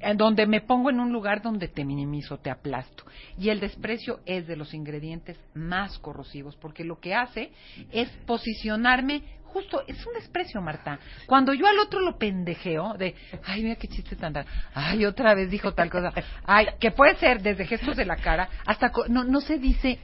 en 0.00 0.16
donde 0.16 0.46
me 0.46 0.60
pongo 0.60 0.90
en 0.90 1.00
un 1.00 1.12
lugar 1.12 1.42
donde 1.42 1.68
te 1.68 1.84
minimizo, 1.84 2.38
te 2.38 2.50
aplasto. 2.50 3.04
Y 3.38 3.48
el 3.48 3.60
desprecio 3.60 4.20
es 4.26 4.46
de 4.46 4.56
los 4.56 4.74
ingredientes 4.74 5.38
más 5.54 5.98
corrosivos, 5.98 6.56
porque 6.56 6.84
lo 6.84 7.00
que 7.00 7.14
hace 7.14 7.52
es 7.92 8.08
posicionarme 8.26 9.22
justo, 9.44 9.82
es 9.86 10.04
un 10.06 10.14
desprecio, 10.14 10.60
Marta. 10.60 10.98
Cuando 11.26 11.54
yo 11.54 11.66
al 11.66 11.78
otro 11.78 12.00
lo 12.00 12.18
pendejeo, 12.18 12.94
de, 12.94 13.14
ay, 13.44 13.62
mira 13.62 13.76
qué 13.76 13.88
chiste 13.88 14.16
tan 14.16 14.34
raro, 14.34 14.48
ay, 14.74 15.04
otra 15.04 15.34
vez 15.34 15.50
dijo 15.50 15.72
tal 15.72 15.90
cosa, 15.90 16.12
ay, 16.44 16.66
que 16.78 16.90
puede 16.90 17.16
ser 17.16 17.42
desde 17.42 17.66
gestos 17.66 17.96
de 17.96 18.04
la 18.04 18.16
cara 18.16 18.48
hasta, 18.66 18.92
no, 19.08 19.24
no 19.24 19.40
se 19.40 19.58
dice 19.58 19.98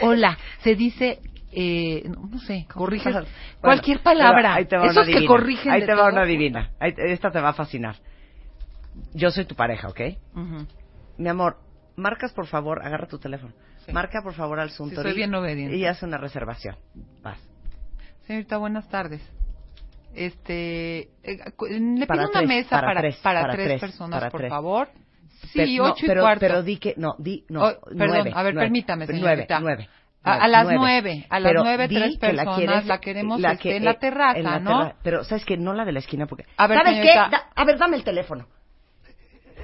hola, 0.00 0.38
se 0.60 0.74
dice 0.74 1.20
eh, 1.56 2.02
no, 2.08 2.38
sé, 2.40 2.66
corriges 2.72 3.14
cualquier 3.60 4.00
palabra. 4.00 4.54
Ahí 4.54 4.66
te 4.66 4.76
va 4.76 4.86
Esos 4.86 5.06
que 5.06 5.24
corrigen. 5.24 5.70
Ahí 5.70 5.86
te 5.86 5.94
va 5.94 6.08
una 6.08 6.24
divina. 6.24 6.70
esta 6.80 7.30
te 7.30 7.40
va 7.40 7.50
a 7.50 7.52
fascinar 7.52 7.96
yo 9.12 9.30
soy 9.30 9.44
tu 9.44 9.54
pareja, 9.54 9.88
¿ok? 9.88 10.00
Mi 11.18 11.28
amor, 11.28 11.58
marcas 11.96 12.32
por 12.32 12.46
favor, 12.46 12.84
agarra 12.84 13.06
tu 13.06 13.18
teléfono. 13.18 13.52
Marca 13.92 14.22
por 14.22 14.34
favor 14.34 14.60
al 14.60 14.70
Suntory. 14.70 15.10
Sí, 15.10 15.16
bien 15.16 15.34
obediente. 15.34 15.76
Y 15.76 15.84
hace 15.86 16.06
una 16.06 16.18
reservación. 16.18 16.76
Vas. 17.22 17.38
Señorita, 18.26 18.56
buenas 18.56 18.88
tardes. 18.88 19.20
Este, 20.14 21.10
eh, 21.22 21.38
le 21.68 22.06
pido 22.06 22.30
una 22.30 22.42
mesa 22.42 22.80
para, 22.80 23.00
tres, 23.00 23.16
para, 23.16 23.52
tres, 23.52 23.80
personas, 23.80 24.30
por 24.30 24.48
favor. 24.48 24.88
Sí, 25.52 25.78
ocho 25.80 26.06
y 26.06 26.16
cuarto. 26.16 26.40
Pero 26.40 26.62
di 26.62 26.78
que, 26.78 26.94
no, 26.96 27.16
di, 27.18 27.44
no, 27.48 27.66
oh, 27.66 27.80
Perdón, 27.96 28.28
a 28.32 28.42
ver, 28.42 28.54
permítame, 28.54 29.06
señorita. 29.06 29.60
Nueve, 29.60 29.88
A, 30.22 30.48
las 30.48 30.66
nueve, 30.72 31.26
a 31.28 31.40
las 31.40 31.52
nueve, 31.54 31.88
tres 31.88 32.16
personas, 32.16 32.86
la, 32.86 33.00
queremos 33.00 33.40
la 33.40 33.56
que, 33.56 33.76
en 33.76 33.84
la 33.84 33.98
terraza, 33.98 34.60
¿no? 34.60 34.94
pero, 35.02 35.24
¿sabes 35.24 35.44
que 35.44 35.56
No 35.58 35.74
la 35.74 35.84
de 35.84 35.92
la 35.92 35.98
esquina, 35.98 36.26
porque... 36.26 36.46
A 36.56 36.66
ver, 36.66 36.78
¿Sabes 36.78 37.00
qué? 37.02 37.12
a 37.12 37.64
ver, 37.64 37.76
dame 37.76 37.96
el 37.96 38.04
teléfono. 38.04 38.46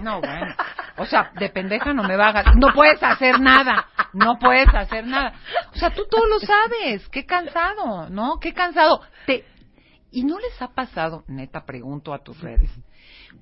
No, 0.01 0.21
bueno. 0.21 0.55
O 0.97 1.07
sea, 1.07 1.31
de 1.39 1.49
pendeja 1.49 1.93
no 1.93 2.03
me 2.03 2.17
vagas. 2.17 2.47
No 2.57 2.73
puedes 2.75 3.03
hacer 3.03 3.41
nada. 3.41 3.87
No 4.13 4.39
puedes 4.39 4.69
hacer 4.75 5.07
nada. 5.07 5.35
O 5.75 5.79
sea, 5.79 5.91
tú 5.91 6.03
todo 6.11 6.27
lo 6.27 6.39
sabes. 6.41 7.09
Qué 7.09 7.25
cansado, 7.27 8.09
¿no? 8.11 8.39
Qué 8.41 8.53
cansado. 8.53 9.01
Te... 9.27 9.45
¿Y 10.13 10.25
no 10.25 10.39
les 10.41 10.61
ha 10.61 10.69
pasado, 10.69 11.23
neta, 11.29 11.65
pregunto 11.65 12.13
a 12.13 12.19
tus 12.19 12.41
redes, 12.41 12.69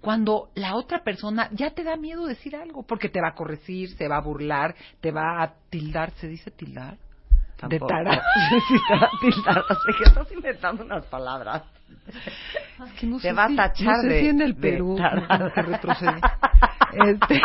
cuando 0.00 0.50
la 0.54 0.74
otra 0.74 1.02
persona 1.02 1.48
ya 1.52 1.70
te 1.70 1.82
da 1.82 1.96
miedo 1.96 2.26
decir 2.26 2.54
algo, 2.54 2.82
porque 2.82 3.08
te 3.08 3.22
va 3.22 3.28
a 3.28 3.34
corregir, 3.34 3.88
se 3.96 4.06
va 4.06 4.18
a 4.18 4.20
burlar, 4.20 4.74
te 5.00 5.10
va 5.10 5.42
a 5.42 5.54
tildar, 5.70 6.10
¿se 6.12 6.28
dice 6.28 6.50
tildar? 6.50 6.98
De 7.68 7.80
tara. 7.80 8.22
tildar, 9.20 9.64
así 9.68 9.98
que 9.98 10.04
estás 10.04 10.30
inventando 10.30 10.84
unas 10.84 11.06
palabras. 11.06 11.62
Es 12.86 12.92
que 12.98 13.06
no 13.06 13.18
sé 13.18 13.32
va 13.32 13.44
a 13.44 13.54
tachar 13.54 13.96
no 13.96 14.02
sé 14.02 14.20
si 14.20 14.28
en 14.28 14.40
el 14.40 14.54
Perú 14.54 14.96
que 15.54 15.62
retrocede. 15.62 16.20
este... 17.06 17.40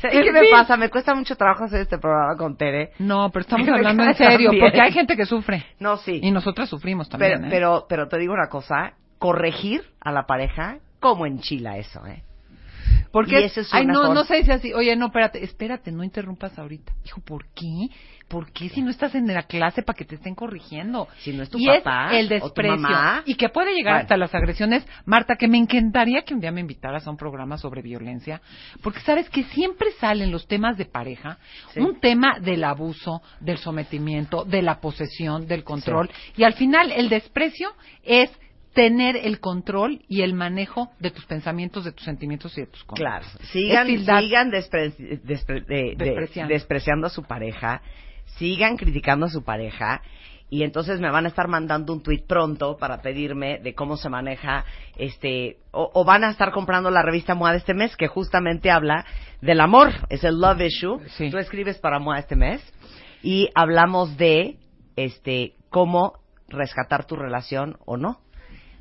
¿Qué 0.00 0.32
me 0.32 0.42
pasa? 0.50 0.76
Me 0.76 0.90
cuesta 0.90 1.14
mucho 1.14 1.34
trabajo 1.34 1.64
hacer 1.64 1.80
este 1.80 1.98
programa 1.98 2.36
con 2.36 2.56
Tere. 2.56 2.92
No, 2.98 3.30
pero 3.30 3.40
estamos 3.42 3.68
hablando 3.74 4.04
en 4.04 4.14
serio, 4.14 4.50
porque 4.60 4.80
hay 4.80 4.92
gente 4.92 5.16
que 5.16 5.26
sufre. 5.26 5.64
No, 5.80 5.96
sí. 5.96 6.20
Y 6.22 6.30
nosotras 6.30 6.68
sufrimos 6.68 7.08
también. 7.08 7.32
Pero, 7.32 7.46
¿eh? 7.46 7.50
pero, 7.50 7.86
pero 7.88 8.08
te 8.08 8.18
digo 8.18 8.32
una 8.32 8.48
cosa, 8.48 8.92
corregir 9.18 9.82
a 10.00 10.12
la 10.12 10.26
pareja, 10.26 10.78
como 11.00 11.26
en 11.26 11.40
Chile 11.40 11.80
eso, 11.80 12.06
¿eh? 12.06 12.22
Porque 13.12 13.44
es 13.44 13.58
Ay, 13.72 13.86
no, 13.86 14.12
no 14.12 14.24
se 14.24 14.36
dice 14.36 14.52
así. 14.52 14.72
Oye, 14.72 14.94
no, 14.96 15.06
espérate, 15.06 15.42
espérate, 15.42 15.90
no 15.92 16.04
interrumpas 16.04 16.58
ahorita. 16.58 16.92
Dijo, 17.02 17.20
¿por 17.20 17.46
qué? 17.54 17.88
¿Por 18.28 18.52
qué 18.52 18.68
si 18.68 18.82
no 18.82 18.90
estás 18.90 19.14
en 19.14 19.26
la 19.26 19.44
clase 19.44 19.82
para 19.82 19.96
que 19.96 20.04
te 20.04 20.16
estén 20.16 20.34
corrigiendo? 20.34 21.08
Si 21.20 21.32
no 21.32 21.42
es 21.42 21.48
tu 21.48 21.58
y 21.58 21.66
papá 21.66 22.10
es 22.12 22.20
el 22.20 22.28
desprecio. 22.28 22.88
Y 23.24 23.36
que 23.36 23.48
puede 23.48 23.74
llegar 23.74 24.02
hasta 24.02 24.18
las 24.18 24.34
agresiones. 24.34 24.86
Marta, 25.06 25.36
que 25.36 25.48
me 25.48 25.56
encantaría 25.56 26.22
que 26.22 26.34
un 26.34 26.40
día 26.40 26.52
me 26.52 26.60
invitaras 26.60 27.06
a 27.06 27.10
un 27.10 27.16
programa 27.16 27.56
sobre 27.56 27.80
violencia. 27.80 28.42
Porque 28.82 29.00
sabes 29.00 29.30
que 29.30 29.44
siempre 29.44 29.92
salen 29.92 30.30
los 30.30 30.46
temas 30.46 30.76
de 30.76 30.84
pareja. 30.84 31.38
Un 31.76 32.00
tema 32.00 32.38
del 32.38 32.64
abuso, 32.64 33.22
del 33.40 33.56
sometimiento, 33.56 34.44
de 34.44 34.60
la 34.60 34.78
posesión, 34.78 35.46
del 35.46 35.64
control. 35.64 36.10
Y 36.36 36.44
al 36.44 36.52
final 36.52 36.92
el 36.92 37.08
desprecio 37.08 37.70
es 38.02 38.30
tener 38.78 39.16
el 39.16 39.40
control 39.40 40.02
y 40.06 40.22
el 40.22 40.34
manejo 40.34 40.92
de 41.00 41.10
tus 41.10 41.26
pensamientos, 41.26 41.84
de 41.84 41.90
tus 41.90 42.04
sentimientos 42.04 42.56
y 42.56 42.60
de 42.60 42.68
tus 42.68 42.84
cosas. 42.84 43.00
Claro, 43.00 43.26
sigan, 43.50 43.88
sigan 43.88 44.52
despreciando. 44.52 47.08
a 47.08 47.10
su 47.10 47.24
pareja, 47.24 47.82
sigan 48.36 48.76
criticando 48.76 49.26
a 49.26 49.30
su 49.30 49.42
pareja 49.42 50.00
y 50.48 50.62
entonces 50.62 51.00
me 51.00 51.10
van 51.10 51.24
a 51.24 51.28
estar 51.28 51.48
mandando 51.48 51.92
un 51.92 52.04
tuit 52.04 52.24
pronto 52.24 52.76
para 52.76 53.02
pedirme 53.02 53.58
de 53.58 53.74
cómo 53.74 53.96
se 53.96 54.10
maneja 54.10 54.64
este 54.96 55.56
o, 55.72 56.04
van 56.04 56.22
a 56.22 56.30
estar 56.30 56.52
comprando 56.52 56.92
la 56.92 57.02
revista 57.02 57.34
MOA 57.34 57.50
de 57.50 57.58
este 57.58 57.74
mes 57.74 57.96
que 57.96 58.06
justamente 58.06 58.70
habla 58.70 59.04
del 59.40 59.60
amor, 59.60 59.88
es 60.08 60.22
el 60.22 60.38
love 60.38 60.60
issue. 60.60 61.00
Tú 61.32 61.38
escribes 61.38 61.78
para 61.78 61.98
MOA 61.98 62.20
este 62.20 62.36
mes 62.36 62.62
y 63.24 63.48
hablamos 63.56 64.16
de 64.16 64.56
este 64.94 65.54
cómo 65.68 66.12
rescatar 66.46 67.06
tu 67.06 67.16
relación 67.16 67.76
o 67.84 67.96
no. 67.96 68.20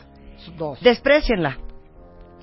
Dos. 0.58 0.79
Desprecienla. 0.81 1.58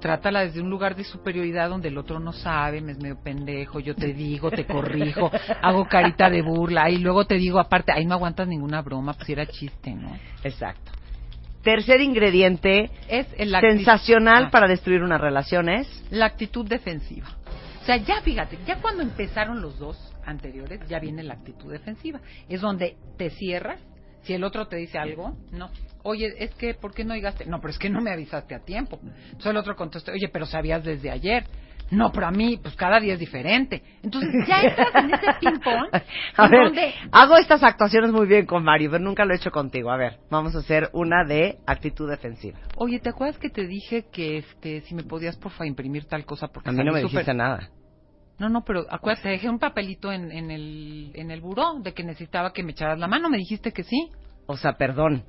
Trátala 0.01 0.41
desde 0.41 0.61
un 0.61 0.69
lugar 0.69 0.95
de 0.95 1.05
superioridad 1.05 1.71
donde 1.71 1.89
el 1.89 1.97
otro 1.97 2.21
no 2.21 2.33
sabe, 2.33 2.81
me 2.81 2.93
es 2.93 2.99
medio 2.99 3.19
pendejo, 3.23 3.81
yo 3.81 3.95
te 3.95 4.13
digo, 4.13 4.51
te 4.51 4.67
corrijo, 4.67 5.31
hago 5.63 5.87
carita 5.89 6.29
de 6.29 6.43
burla 6.43 6.91
y 6.91 6.99
luego 6.99 7.25
te 7.25 7.37
digo 7.37 7.59
aparte, 7.59 7.93
ahí 7.93 8.05
no 8.05 8.15
aguantas 8.15 8.47
ninguna 8.47 8.83
broma, 8.83 9.15
pues 9.15 9.31
era 9.31 9.47
chiste, 9.47 9.93
¿no? 9.93 10.17
Exacto. 10.45 10.93
Tercer 11.63 12.01
ingrediente 12.01 12.91
es 13.09 13.27
sensacional 13.61 14.45
ah. 14.45 14.51
para 14.51 14.69
destruir 14.69 15.03
una 15.03 15.19
relación 15.19 15.69
es 15.69 16.05
la 16.11 16.27
actitud 16.27 16.65
defensiva. 16.67 17.27
O 17.83 17.85
sea, 17.87 17.97
ya 17.97 18.21
fíjate, 18.21 18.59
ya 18.67 18.81
cuando 18.81 19.03
empezaron 19.03 19.63
los 19.63 19.79
dos 19.79 20.13
anteriores, 20.25 20.81
ya 20.89 20.99
viene 20.99 21.23
la 21.23 21.35
actitud 21.35 21.73
defensiva. 21.73 22.21
Es 22.49 22.61
donde 22.61 22.97
te 23.17 23.31
cierras, 23.31 23.81
si 24.23 24.35
el 24.35 24.45
otro 24.45 24.67
te 24.67 24.77
dice 24.77 24.99
algo, 24.99 25.37
no, 25.53 25.71
oye, 26.07 26.35
es 26.39 26.55
que, 26.55 26.75
¿por 26.75 26.95
qué 26.95 27.05
no 27.05 27.15
llegaste? 27.15 27.47
No, 27.47 27.61
pero 27.61 27.71
es 27.71 27.79
que 27.79 27.91
no 27.91 28.01
me 28.01 28.13
avisaste 28.13 28.55
a 28.55 28.61
tiempo. 28.61 28.99
Entonces 29.03 29.47
el 29.47 29.57
otro 29.57 29.77
contestó, 29.77 30.13
oye, 30.13 30.29
pero 30.29 30.47
sabías 30.47 30.85
desde 30.85 31.11
ayer. 31.11 31.45
No, 31.89 32.11
pero 32.11 32.27
a 32.27 32.33
mí, 32.33 32.59
pues 32.61 32.75
cada 32.75 32.99
día 32.99 33.15
es 33.15 33.21
diferente. 33.21 33.81
Entonces 34.03 34.31
ya 34.47 34.61
entras 34.61 34.89
en 34.95 35.15
ese 35.15 35.27
ping-pong. 35.41 35.89
A 36.37 36.49
ver, 36.49 36.73
hago 37.13 37.37
estas 37.37 37.63
actuaciones 37.63 38.11
muy 38.11 38.27
bien 38.27 38.45
con 38.45 38.65
Mario, 38.65 38.91
pero 38.91 39.05
nunca 39.05 39.25
lo 39.25 39.35
he 39.35 39.37
hecho 39.37 39.53
contigo. 39.53 39.91
A 39.91 39.97
ver, 39.97 40.19
vamos 40.29 40.57
a 40.57 40.59
hacer 40.59 40.91
una 40.93 41.25
de 41.25 41.59
actitud 41.65 42.11
defensiva. 42.11 42.59
Oye, 42.77 42.99
¿te 42.99 43.11
acuerdas 43.11 43.39
que 43.39 43.51
te 43.51 43.67
dije 43.69 44.07
que 44.13 44.39
este, 44.39 44.81
si 44.81 44.97
me 44.97 45.05
podías, 45.05 45.37
por 45.37 45.53
favor, 45.53 45.69
imprimir 45.69 46.07
tal 46.07 46.25
cosa? 46.25 46.49
Porque 46.49 46.71
a 46.71 46.73
mí 46.73 46.83
no 46.83 46.93
me 46.93 47.03
dijiste 47.03 47.35
nada. 47.35 47.71
No, 48.39 48.49
no, 48.49 48.65
pero 48.65 48.85
acuérdate, 48.91 49.29
dejé 49.29 49.49
un 49.49 49.61
papelito 49.61 50.13
en, 50.13 50.33
en, 50.33 50.51
el, 50.51 51.13
en 51.15 51.31
el 51.31 51.41
buró 51.41 51.79
de 51.81 51.95
que 51.95 52.03
necesitaba 52.03 52.53
que 52.53 52.65
me 52.65 52.73
echaras 52.73 52.99
la 52.99 53.07
mano. 53.07 53.31
¿Me 53.31 53.39
dijiste 53.39 53.73
que 53.73 53.85
sí? 53.85 54.11
O 54.47 54.57
sea, 54.57 54.73
perdón 54.73 55.25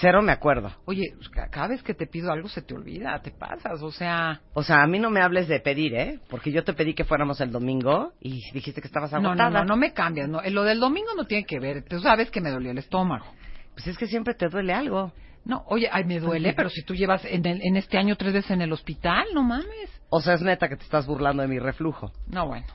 Cero 0.00 0.22
me 0.22 0.32
acuerdo. 0.32 0.72
Oye, 0.86 1.12
pues, 1.16 1.28
cada 1.50 1.68
vez 1.68 1.82
que 1.82 1.92
te 1.92 2.06
pido 2.06 2.32
algo 2.32 2.48
se 2.48 2.62
te 2.62 2.74
olvida, 2.74 3.20
te 3.20 3.30
pasas, 3.30 3.82
o 3.82 3.92
sea... 3.92 4.40
O 4.54 4.62
sea, 4.62 4.82
a 4.82 4.86
mí 4.86 4.98
no 4.98 5.10
me 5.10 5.20
hables 5.20 5.46
de 5.46 5.60
pedir, 5.60 5.94
¿eh? 5.94 6.20
Porque 6.30 6.50
yo 6.52 6.64
te 6.64 6.72
pedí 6.72 6.94
que 6.94 7.04
fuéramos 7.04 7.40
el 7.42 7.52
domingo 7.52 8.12
y 8.18 8.40
dijiste 8.52 8.80
que 8.80 8.86
estabas 8.86 9.12
agotada. 9.12 9.34
No, 9.34 9.50
no, 9.50 9.58
no, 9.58 9.64
no 9.64 9.76
me 9.76 9.92
cambias. 9.92 10.28
No. 10.28 10.40
Lo 10.42 10.64
del 10.64 10.80
domingo 10.80 11.10
no 11.14 11.24
tiene 11.26 11.44
que 11.44 11.60
ver. 11.60 11.84
Tú 11.84 12.00
sabes 12.00 12.30
que 12.30 12.40
me 12.40 12.50
dolió 12.50 12.70
el 12.70 12.78
estómago. 12.78 13.26
Pues 13.74 13.86
es 13.86 13.98
que 13.98 14.06
siempre 14.06 14.34
te 14.34 14.48
duele 14.48 14.72
algo. 14.72 15.12
No, 15.44 15.64
oye, 15.66 15.90
ay, 15.92 16.04
me 16.04 16.20
duele, 16.20 16.54
pero 16.54 16.70
si 16.70 16.82
tú 16.82 16.94
llevas 16.94 17.22
en, 17.26 17.44
en 17.44 17.76
este 17.76 17.98
año 17.98 18.16
tres 18.16 18.32
veces 18.32 18.50
en 18.52 18.62
el 18.62 18.72
hospital, 18.72 19.26
no 19.34 19.42
mames. 19.42 19.90
O 20.08 20.22
sea, 20.22 20.34
es 20.34 20.40
neta 20.40 20.68
que 20.68 20.76
te 20.76 20.84
estás 20.84 21.06
burlando 21.06 21.42
de 21.42 21.48
mi 21.48 21.58
reflujo. 21.58 22.10
No, 22.28 22.46
bueno. 22.46 22.66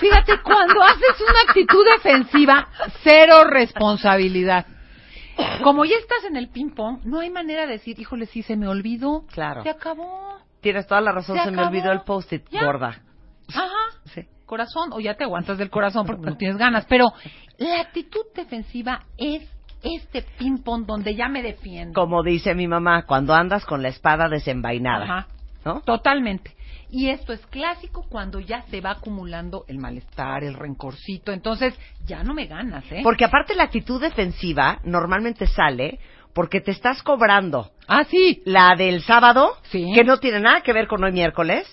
Fíjate, 0.00 0.40
cuando 0.42 0.82
haces 0.82 1.20
una 1.20 1.40
actitud 1.46 1.84
defensiva, 1.96 2.68
cero 3.02 3.44
responsabilidad. 3.44 4.66
Como 5.62 5.84
ya 5.84 5.96
estás 5.96 6.24
en 6.24 6.36
el 6.36 6.48
ping-pong, 6.48 7.00
no 7.04 7.20
hay 7.20 7.30
manera 7.30 7.66
de 7.66 7.72
decir, 7.72 7.98
híjole, 7.98 8.26
sí, 8.26 8.42
se 8.42 8.56
me 8.56 8.66
olvidó. 8.66 9.24
Claro. 9.32 9.62
Se 9.62 9.70
acabó. 9.70 10.38
Tienes 10.60 10.86
toda 10.86 11.00
la 11.00 11.12
razón, 11.12 11.38
se, 11.42 11.50
me 11.50 11.62
olvidó 11.62 11.90
el 11.92 12.02
post-it, 12.02 12.44
gorda. 12.50 13.00
Ajá. 13.48 13.68
Sí. 14.14 14.22
Corazón, 14.46 14.92
o 14.92 15.00
ya 15.00 15.14
te 15.14 15.24
aguantas 15.24 15.58
del 15.58 15.70
corazón 15.70 16.06
porque 16.06 16.26
no 16.26 16.36
tienes 16.36 16.56
ganas. 16.56 16.84
Pero 16.86 17.12
la 17.58 17.80
actitud 17.80 18.24
defensiva 18.34 19.04
es 19.16 19.48
este 19.82 20.22
ping-pong 20.38 20.86
donde 20.86 21.14
ya 21.14 21.28
me 21.28 21.42
defiendo. 21.42 21.98
Como 21.98 22.22
dice 22.22 22.54
mi 22.54 22.66
mamá, 22.66 23.06
cuando 23.06 23.34
andas 23.34 23.64
con 23.64 23.82
la 23.82 23.88
espada 23.88 24.28
desenvainada. 24.28 25.04
Ajá. 25.04 25.26
¿No? 25.64 25.80
Totalmente. 25.82 26.54
Y 26.90 27.08
esto 27.08 27.32
es 27.32 27.40
clásico 27.46 28.04
cuando 28.08 28.40
ya 28.40 28.62
se 28.62 28.80
va 28.80 28.92
acumulando 28.92 29.64
el 29.68 29.78
malestar, 29.78 30.42
el 30.42 30.54
rencorcito. 30.54 31.32
Entonces, 31.32 31.74
ya 32.06 32.24
no 32.24 32.34
me 32.34 32.46
ganas, 32.46 32.84
¿eh? 32.90 33.00
Porque 33.02 33.24
aparte 33.24 33.54
la 33.54 33.64
actitud 33.64 34.00
defensiva 34.00 34.80
normalmente 34.84 35.46
sale 35.46 36.00
porque 36.32 36.60
te 36.60 36.70
estás 36.70 37.02
cobrando. 37.02 37.70
Ah, 37.86 38.04
sí. 38.04 38.42
La 38.44 38.74
del 38.76 39.02
sábado, 39.02 39.56
sí. 39.70 39.92
que 39.94 40.04
no 40.04 40.18
tiene 40.18 40.40
nada 40.40 40.62
que 40.62 40.72
ver 40.72 40.86
con 40.86 41.02
hoy 41.02 41.12
miércoles. 41.12 41.66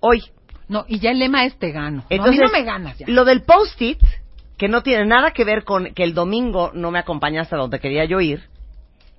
Hoy. 0.00 0.22
No, 0.68 0.84
y 0.86 0.98
ya 0.98 1.10
el 1.10 1.18
lema 1.18 1.44
es 1.44 1.58
te 1.58 1.72
gano. 1.72 2.04
Entonces, 2.10 2.40
no, 2.40 2.52
me 2.52 2.62
ganas 2.62 2.98
ya. 2.98 3.06
Lo 3.08 3.24
del 3.24 3.42
post-it, 3.42 4.00
que 4.56 4.68
no 4.68 4.82
tiene 4.82 5.06
nada 5.06 5.30
que 5.32 5.44
ver 5.44 5.64
con 5.64 5.94
que 5.94 6.04
el 6.04 6.14
domingo 6.14 6.70
no 6.74 6.90
me 6.90 6.98
acompañaste 6.98 7.54
a 7.54 7.58
donde 7.58 7.80
quería 7.80 8.04
yo 8.04 8.20
ir, 8.20 8.42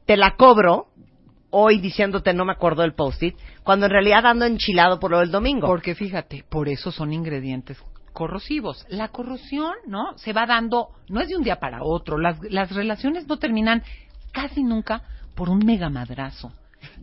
te 0.06 0.18
la 0.18 0.36
cobro 0.36 0.88
hoy 1.52 1.80
diciéndote 1.80 2.34
no 2.34 2.46
me 2.46 2.54
acuerdo 2.54 2.82
del 2.82 2.94
post-it, 2.94 3.36
cuando 3.64 3.86
en 3.86 3.92
realidad 3.92 4.26
ando 4.26 4.46
enchilado 4.46 5.00
por 5.00 5.12
lo 5.12 5.20
del 5.20 5.32
domingo. 5.32 5.68
Porque 5.68 5.96
fíjate, 5.96 6.44
por 6.50 6.70
eso 6.70 6.92
son 6.92 7.14
ingredientes 7.14 7.78
corrosivos. 8.14 8.86
La 8.90 9.10
corrosión, 9.10 9.74
¿no? 9.88 10.18
Se 10.18 10.34
va 10.34 10.46
dando, 10.46 10.90
no 11.08 11.22
es 11.22 11.30
de 11.30 11.38
un 11.38 11.44
día 11.44 11.58
para 11.58 11.84
otro. 11.84 12.18
Las, 12.18 12.40
las 12.52 12.72
relaciones 12.72 13.28
no 13.28 13.38
terminan 13.38 13.84
casi 14.32 14.64
nunca 14.64 15.04
por 15.36 15.50
un 15.50 15.60
mega 15.60 15.90
madrazo. 15.90 16.52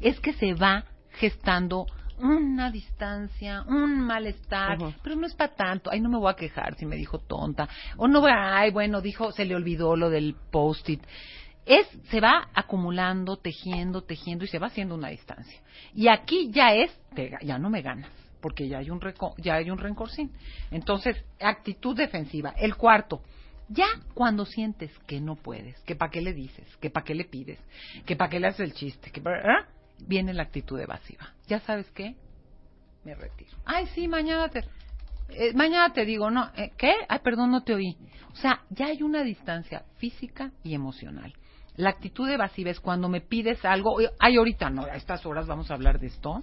Es 0.01 0.21
que 0.21 0.33
se 0.33 0.55
va 0.55 0.85
gestando 1.13 1.87
una 2.19 2.71
distancia, 2.71 3.63
un 3.69 4.01
malestar, 4.01 4.79
pero 5.03 5.17
no 5.17 5.27
es 5.27 5.35
para 5.35 5.55
tanto. 5.55 5.91
Ay, 5.91 6.01
no 6.01 6.09
me 6.09 6.19
voy 6.19 6.31
a 6.31 6.37
quejar 6.37 6.75
si 6.77 6.87
me 6.87 6.97
dijo 6.97 7.19
tonta. 7.19 7.69
O 7.97 8.09
no 8.09 8.21
voy 8.21 8.31
a, 8.31 8.59
ay, 8.59 8.71
bueno, 8.71 9.01
dijo, 9.01 9.33
se 9.33 9.45
le 9.45 9.55
olvidó 9.55 9.97
lo 9.97 10.11
del 10.11 10.35
post-it 10.51 11.03
es 11.67 11.87
se 12.11 12.21
va 12.21 12.49
acumulando, 12.55 13.37
tejiendo, 13.37 14.03
tejiendo 14.03 14.45
y 14.45 14.49
se 14.49 14.59
va 14.59 14.69
haciendo 14.69 14.95
una 14.95 15.09
distancia. 15.09 15.61
Y 15.95 16.09
aquí 16.09 16.51
ya 16.51 16.73
es, 16.73 16.91
ya 17.43 17.59
no 17.59 17.69
me 17.69 17.83
ganas, 17.83 18.11
porque 18.41 18.69
ya 18.69 18.79
hay 18.79 18.91
un 18.91 19.01
ya 19.39 19.57
hay 19.57 19.71
un 19.71 19.79
rencorcín. 19.79 20.33
Entonces, 20.71 21.17
actitud 21.41 21.97
defensiva. 21.97 22.55
El 22.57 22.77
cuarto, 22.77 23.23
ya 23.69 23.87
cuando 24.15 24.47
sientes 24.47 24.97
que 25.07 25.21
no 25.21 25.35
puedes, 25.35 25.79
que 25.81 25.97
para 25.97 26.11
qué 26.11 26.21
le 26.21 26.33
dices, 26.33 26.65
que 26.77 26.89
para 26.89 27.05
qué 27.05 27.15
le 27.15 27.25
pides, 27.25 27.59
que 28.07 28.15
para 28.15 28.31
qué 28.31 28.39
le 28.39 28.47
haces 28.47 28.61
el 28.61 28.73
chiste, 28.73 29.11
que 29.11 29.21
viene 30.07 30.33
la 30.33 30.45
actitud 30.45 30.79
evasiva. 30.79 31.35
¿Ya 31.49 31.61
sabes 31.61 31.91
qué? 31.91 32.15
Me 33.05 33.15
retiro. 33.15 33.57
Ay, 33.65 33.87
sí, 33.95 34.09
mañana 34.09 34.49
te 34.49 34.65
eh, 35.29 35.53
mañana 35.55 35.93
te 35.93 36.05
digo, 36.05 36.31
no, 36.31 36.51
eh, 36.57 36.73
¿qué? 36.77 36.93
Ay, 37.09 37.19
perdón, 37.23 37.51
no 37.51 37.63
te 37.63 37.75
oí. 37.75 37.97
O 38.33 38.37
sea, 38.37 38.63
ya 38.71 38.87
hay 38.87 39.03
una 39.03 39.23
distancia 39.23 39.85
física 39.97 40.53
y 40.63 40.75
emocional. 40.75 41.35
La 41.77 41.91
actitud 41.91 42.29
evasiva 42.29 42.71
es 42.71 42.81
cuando 42.81 43.09
me 43.09 43.21
pides 43.21 43.65
algo, 43.65 43.99
ay, 44.19 44.37
ahorita 44.37 44.71
no, 44.71 44.85
a 44.85 44.97
estas 44.97 45.25
horas 45.27 45.47
vamos 45.47 45.71
a 45.71 45.75
hablar 45.75 45.99
de 45.99 46.07
esto. 46.07 46.41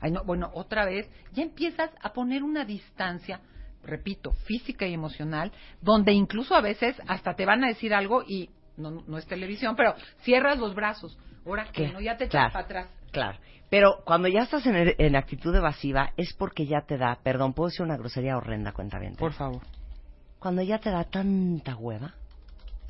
Ay, 0.00 0.12
no, 0.12 0.24
bueno, 0.24 0.50
otra 0.54 0.84
vez, 0.84 1.10
ya 1.32 1.42
empiezas 1.42 1.90
a 2.00 2.12
poner 2.12 2.44
una 2.44 2.64
distancia, 2.64 3.40
repito, 3.82 4.32
física 4.46 4.86
y 4.86 4.94
emocional, 4.94 5.52
donde 5.80 6.12
incluso 6.12 6.54
a 6.54 6.60
veces 6.60 6.96
hasta 7.08 7.34
te 7.34 7.44
van 7.44 7.64
a 7.64 7.68
decir 7.68 7.92
algo 7.92 8.22
y 8.22 8.50
no, 8.76 9.02
no 9.06 9.18
es 9.18 9.26
televisión, 9.26 9.74
pero 9.74 9.94
cierras 10.22 10.58
los 10.58 10.74
brazos. 10.74 11.18
Ahora 11.44 11.66
que 11.72 11.88
no, 11.88 12.00
ya 12.00 12.16
te 12.16 12.24
echas 12.24 12.52
para 12.52 12.64
atrás. 12.64 12.88
Claro. 13.10 13.38
Pero 13.70 14.02
cuando 14.04 14.28
ya 14.28 14.42
estás 14.42 14.64
en, 14.66 14.94
en, 14.96 15.16
actitud 15.16 15.54
evasiva 15.54 16.12
es 16.16 16.32
porque 16.34 16.66
ya 16.66 16.82
te 16.82 16.96
da, 16.96 17.18
perdón, 17.22 17.52
puedo 17.52 17.68
decir 17.68 17.84
una 17.84 17.96
grosería 17.96 18.36
horrenda, 18.36 18.72
cuenta 18.72 18.98
bien. 18.98 19.16
Por 19.16 19.32
favor. 19.32 19.62
Cuando 20.38 20.62
ya 20.62 20.78
te 20.78 20.90
da 20.90 21.04
tanta 21.04 21.74
hueva 21.74 22.14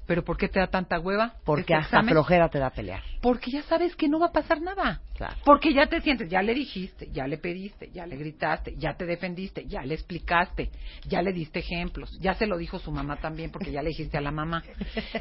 ¿Pero 0.09 0.25
por 0.25 0.39
qué 0.39 0.49
te 0.49 0.59
da 0.59 0.69
tanta 0.69 0.99
hueva? 0.99 1.35
Porque 1.45 1.75
este 1.75 1.75
hasta 1.75 2.03
flojera 2.03 2.49
te 2.49 2.59
da 2.59 2.71
pelear. 2.71 3.03
Porque 3.21 3.51
ya 3.51 3.63
sabes 3.65 3.95
que 3.95 4.09
no 4.09 4.19
va 4.19 4.29
a 4.29 4.33
pasar 4.33 4.63
nada. 4.63 5.03
Claro. 5.15 5.37
Porque 5.45 5.75
ya 5.75 5.87
te 5.87 6.01
sientes, 6.01 6.31
ya 6.31 6.41
le 6.41 6.55
dijiste, 6.55 7.11
ya 7.13 7.27
le 7.27 7.37
pediste, 7.37 7.91
ya 7.93 8.07
le 8.07 8.17
gritaste, 8.17 8.75
ya 8.79 8.95
te 8.95 9.05
defendiste, 9.05 9.67
ya 9.67 9.83
le 9.83 9.93
explicaste, 9.93 10.71
ya 11.07 11.21
le 11.21 11.35
diste 11.35 11.59
ejemplos, 11.59 12.19
ya 12.21 12.33
se 12.33 12.47
lo 12.47 12.57
dijo 12.57 12.79
su 12.79 12.91
mamá 12.91 13.21
también 13.21 13.51
porque 13.51 13.71
ya 13.71 13.83
le 13.83 13.91
dijiste 13.91 14.17
a 14.17 14.23
la 14.23 14.31
mamá. 14.31 14.65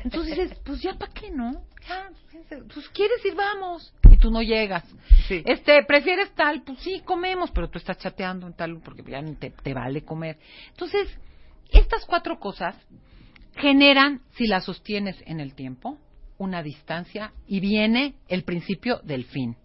Entonces 0.06 0.38
dices, 0.38 0.58
pues 0.63 0.82
ya 0.82 0.93
para 0.93 1.12
qué 1.12 1.32
no? 1.32 1.63
Ya, 1.86 2.10
pues 2.73 2.88
quieres 2.89 3.26
ir, 3.26 3.36
vamos. 3.36 3.93
Y 4.10 4.15
tú 4.15 4.32
no 4.32 4.41
llegas. 4.41 4.86
Sí. 5.28 5.43
Este, 5.45 5.84
prefieres 5.84 6.32
tal, 6.32 6.62
pues 6.62 6.80
sí, 6.80 7.02
comemos, 7.04 7.52
pero 7.52 7.69
tú 7.69 7.78
estás 7.78 7.97
chateando 7.97 8.47
en 8.47 8.54
tal 8.54 8.80
porque 8.80 9.04
ya 9.04 9.21
te, 9.38 9.50
te 9.50 9.73
vale 9.73 10.06
comer. 10.06 10.38
Entonces, 10.69 11.10
estas 11.71 12.06
cuatro 12.06 12.39
cosas 12.39 12.73
generan, 13.57 14.21
si 14.31 14.47
la 14.47 14.61
sostienes 14.61 15.15
en 15.25 15.39
el 15.39 15.53
tiempo, 15.55 15.97
una 16.37 16.63
distancia 16.63 17.33
y 17.47 17.59
viene 17.59 18.15
el 18.27 18.43
principio 18.43 18.99
del 19.03 19.25
fin. 19.25 19.55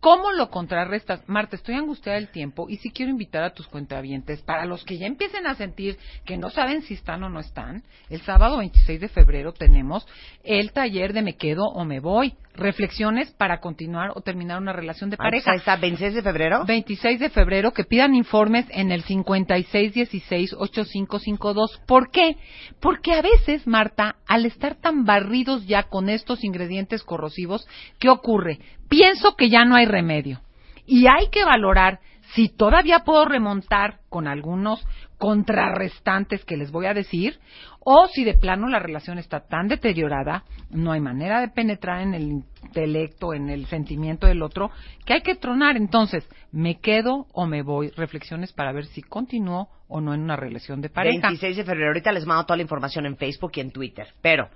¿Cómo 0.00 0.32
lo 0.32 0.50
contrarrestas? 0.50 1.22
Marta, 1.28 1.54
estoy 1.54 1.76
angustiada 1.76 2.18
del 2.18 2.32
tiempo 2.32 2.68
y 2.68 2.78
si 2.78 2.90
quiero 2.90 3.12
invitar 3.12 3.44
a 3.44 3.54
tus 3.54 3.68
cuentavientes, 3.68 4.42
para 4.42 4.66
los 4.66 4.84
que 4.84 4.98
ya 4.98 5.06
empiecen 5.06 5.46
a 5.46 5.54
sentir 5.54 5.96
que 6.24 6.36
no 6.36 6.50
saben 6.50 6.82
si 6.82 6.94
están 6.94 7.22
o 7.22 7.28
no 7.28 7.38
están, 7.38 7.84
el 8.10 8.20
sábado 8.22 8.58
26 8.58 9.00
de 9.00 9.08
febrero 9.08 9.52
tenemos 9.52 10.04
el 10.42 10.72
taller 10.72 11.12
de 11.12 11.22
Me 11.22 11.36
quedo 11.36 11.66
o 11.66 11.84
me 11.84 12.00
voy, 12.00 12.34
reflexiones 12.54 13.32
para 13.32 13.60
continuar 13.60 14.12
o 14.14 14.20
terminar 14.20 14.60
una 14.60 14.72
relación 14.72 15.10
de 15.10 15.16
pareja. 15.16 15.50
Ahí 15.52 15.58
está, 15.58 15.76
26 15.76 16.14
de 16.14 16.22
febrero. 16.22 16.64
26 16.66 17.20
de 17.20 17.30
febrero, 17.30 17.72
que 17.72 17.84
pidan 17.84 18.14
informes 18.14 18.66
en 18.70 18.92
el 18.92 19.04
5616-8552. 19.04 21.80
¿Por 21.86 22.10
qué? 22.10 22.36
Porque 22.80 23.14
a 23.14 23.22
veces, 23.22 23.66
Marta, 23.66 24.16
al 24.26 24.44
estar 24.46 24.76
tan 24.76 25.04
barridos 25.04 25.66
ya 25.66 25.82
con 25.84 26.08
estos 26.08 26.44
ingredientes 26.44 27.02
corrosivos, 27.02 27.66
¿qué 27.98 28.08
ocurre? 28.08 28.60
pienso 28.92 29.36
que 29.36 29.48
ya 29.48 29.64
no 29.64 29.76
hay 29.76 29.86
remedio. 29.86 30.42
Y 30.84 31.06
hay 31.06 31.30
que 31.30 31.46
valorar 31.46 32.00
si 32.34 32.50
todavía 32.50 33.00
puedo 33.00 33.24
remontar 33.24 34.00
con 34.10 34.28
algunos 34.28 34.86
contrarrestantes 35.22 36.44
que 36.44 36.56
les 36.56 36.72
voy 36.72 36.86
a 36.86 36.94
decir, 36.94 37.38
o 37.78 38.08
si 38.08 38.24
de 38.24 38.34
plano 38.34 38.68
la 38.68 38.80
relación 38.80 39.18
está 39.18 39.46
tan 39.46 39.68
deteriorada, 39.68 40.42
no 40.70 40.90
hay 40.90 40.98
manera 40.98 41.40
de 41.40 41.46
penetrar 41.46 42.00
en 42.00 42.14
el 42.14 42.22
intelecto, 42.64 43.32
en 43.32 43.48
el 43.48 43.66
sentimiento 43.66 44.26
del 44.26 44.42
otro, 44.42 44.72
que 45.06 45.12
hay 45.12 45.20
que 45.20 45.36
tronar. 45.36 45.76
Entonces, 45.76 46.28
¿me 46.50 46.80
quedo 46.80 47.28
o 47.34 47.46
me 47.46 47.62
voy? 47.62 47.90
Reflexiones 47.90 48.52
para 48.52 48.72
ver 48.72 48.86
si 48.86 49.00
continúo 49.00 49.68
o 49.86 50.00
no 50.00 50.12
en 50.12 50.22
una 50.22 50.34
relación 50.34 50.80
de 50.80 50.88
pareja. 50.88 51.28
26 51.28 51.56
de 51.56 51.64
febrero, 51.64 51.90
ahorita 51.90 52.10
les 52.10 52.26
mando 52.26 52.44
toda 52.44 52.56
la 52.56 52.64
información 52.64 53.06
en 53.06 53.16
Facebook 53.16 53.52
y 53.54 53.60
en 53.60 53.70
Twitter, 53.70 54.08
pero 54.20 54.48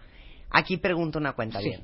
aquí 0.50 0.78
pregunto 0.78 1.20
una 1.20 1.34
cuenta 1.34 1.60
sí 1.60 1.76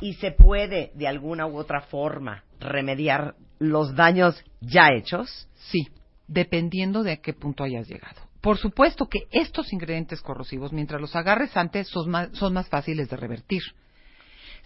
y 0.00 0.12
se 0.14 0.32
puede 0.32 0.92
de 0.94 1.08
alguna 1.08 1.46
u 1.46 1.56
otra 1.56 1.80
forma 1.80 2.44
remediar 2.60 3.34
los 3.58 3.94
daños 3.94 4.44
ya 4.60 4.88
hechos? 4.92 5.48
Sí, 5.54 5.88
dependiendo 6.26 7.02
de 7.02 7.12
a 7.12 7.16
qué 7.16 7.32
punto 7.32 7.64
hayas 7.64 7.88
llegado. 7.88 8.20
Por 8.40 8.58
supuesto 8.58 9.08
que 9.08 9.26
estos 9.30 9.72
ingredientes 9.72 10.20
corrosivos, 10.20 10.72
mientras 10.72 11.00
los 11.00 11.16
agarres 11.16 11.56
antes, 11.56 11.88
son 11.88 12.10
más, 12.10 12.28
son 12.32 12.52
más 12.52 12.68
fáciles 12.68 13.08
de 13.08 13.16
revertir. 13.16 13.62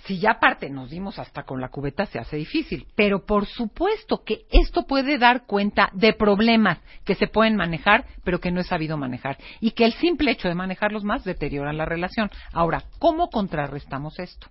Si 0.05 0.19
ya 0.19 0.33
aparte 0.33 0.71
nos 0.71 0.91
dimos 0.91 1.19
hasta 1.19 1.43
con 1.43 1.61
la 1.61 1.69
cubeta, 1.69 2.07
se 2.07 2.19
hace 2.19 2.37
difícil. 2.37 2.87
Pero 2.95 3.25
por 3.27 3.47
supuesto 3.47 4.23
que 4.25 4.47
esto 4.51 4.87
puede 4.87 5.19
dar 5.19 5.45
cuenta 5.47 5.91
de 5.93 6.13
problemas 6.13 6.79
que 7.05 7.15
se 7.15 7.27
pueden 7.27 7.57
manejar, 7.57 8.07
pero 8.25 8.41
que 8.41 8.51
no 8.51 8.61
es 8.61 8.69
sabido 8.69 8.97
manejar. 8.97 9.39
Y 9.61 9.73
que 9.73 9.85
el 9.85 9.93
simple 9.95 10.31
hecho 10.31 10.49
de 10.49 10.55
manejarlos 10.55 11.05
más 11.05 11.25
deteriora 11.25 11.73
la 11.73 11.85
relación. 11.85 12.31
Ahora, 12.53 12.85
¿cómo 12.99 13.29
contrarrestamos 13.29 14.19
esto? 14.19 14.49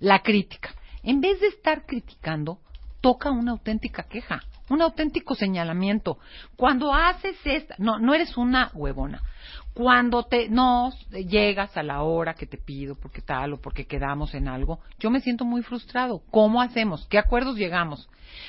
La 0.00 0.22
crítica. 0.22 0.74
En 1.02 1.20
vez 1.20 1.40
de 1.40 1.48
estar 1.48 1.86
criticando, 1.86 2.58
toca 3.00 3.30
una 3.30 3.52
auténtica 3.52 4.02
queja. 4.04 4.40
Un 4.68 4.82
auténtico 4.82 5.34
señalamiento. 5.34 6.18
Cuando 6.56 6.92
haces 6.92 7.36
esta, 7.44 7.74
no, 7.78 7.98
no 7.98 8.14
eres 8.14 8.36
una 8.36 8.70
huevona. 8.74 9.22
Cuando 9.74 10.22
te 10.22 10.48
no 10.48 10.90
llegas 11.10 11.76
a 11.76 11.82
la 11.82 12.02
hora 12.02 12.34
que 12.34 12.46
te 12.46 12.56
pido 12.56 12.94
porque 12.94 13.20
tal 13.20 13.52
o 13.52 13.60
porque 13.60 13.86
quedamos 13.86 14.34
en 14.34 14.48
algo, 14.48 14.80
yo 14.98 15.10
me 15.10 15.20
siento 15.20 15.44
muy 15.44 15.62
frustrado. 15.62 16.22
¿Cómo 16.30 16.62
hacemos? 16.62 17.06
¿Qué 17.08 17.18
acuerdos 17.18 17.56
llegamos? 17.56 18.08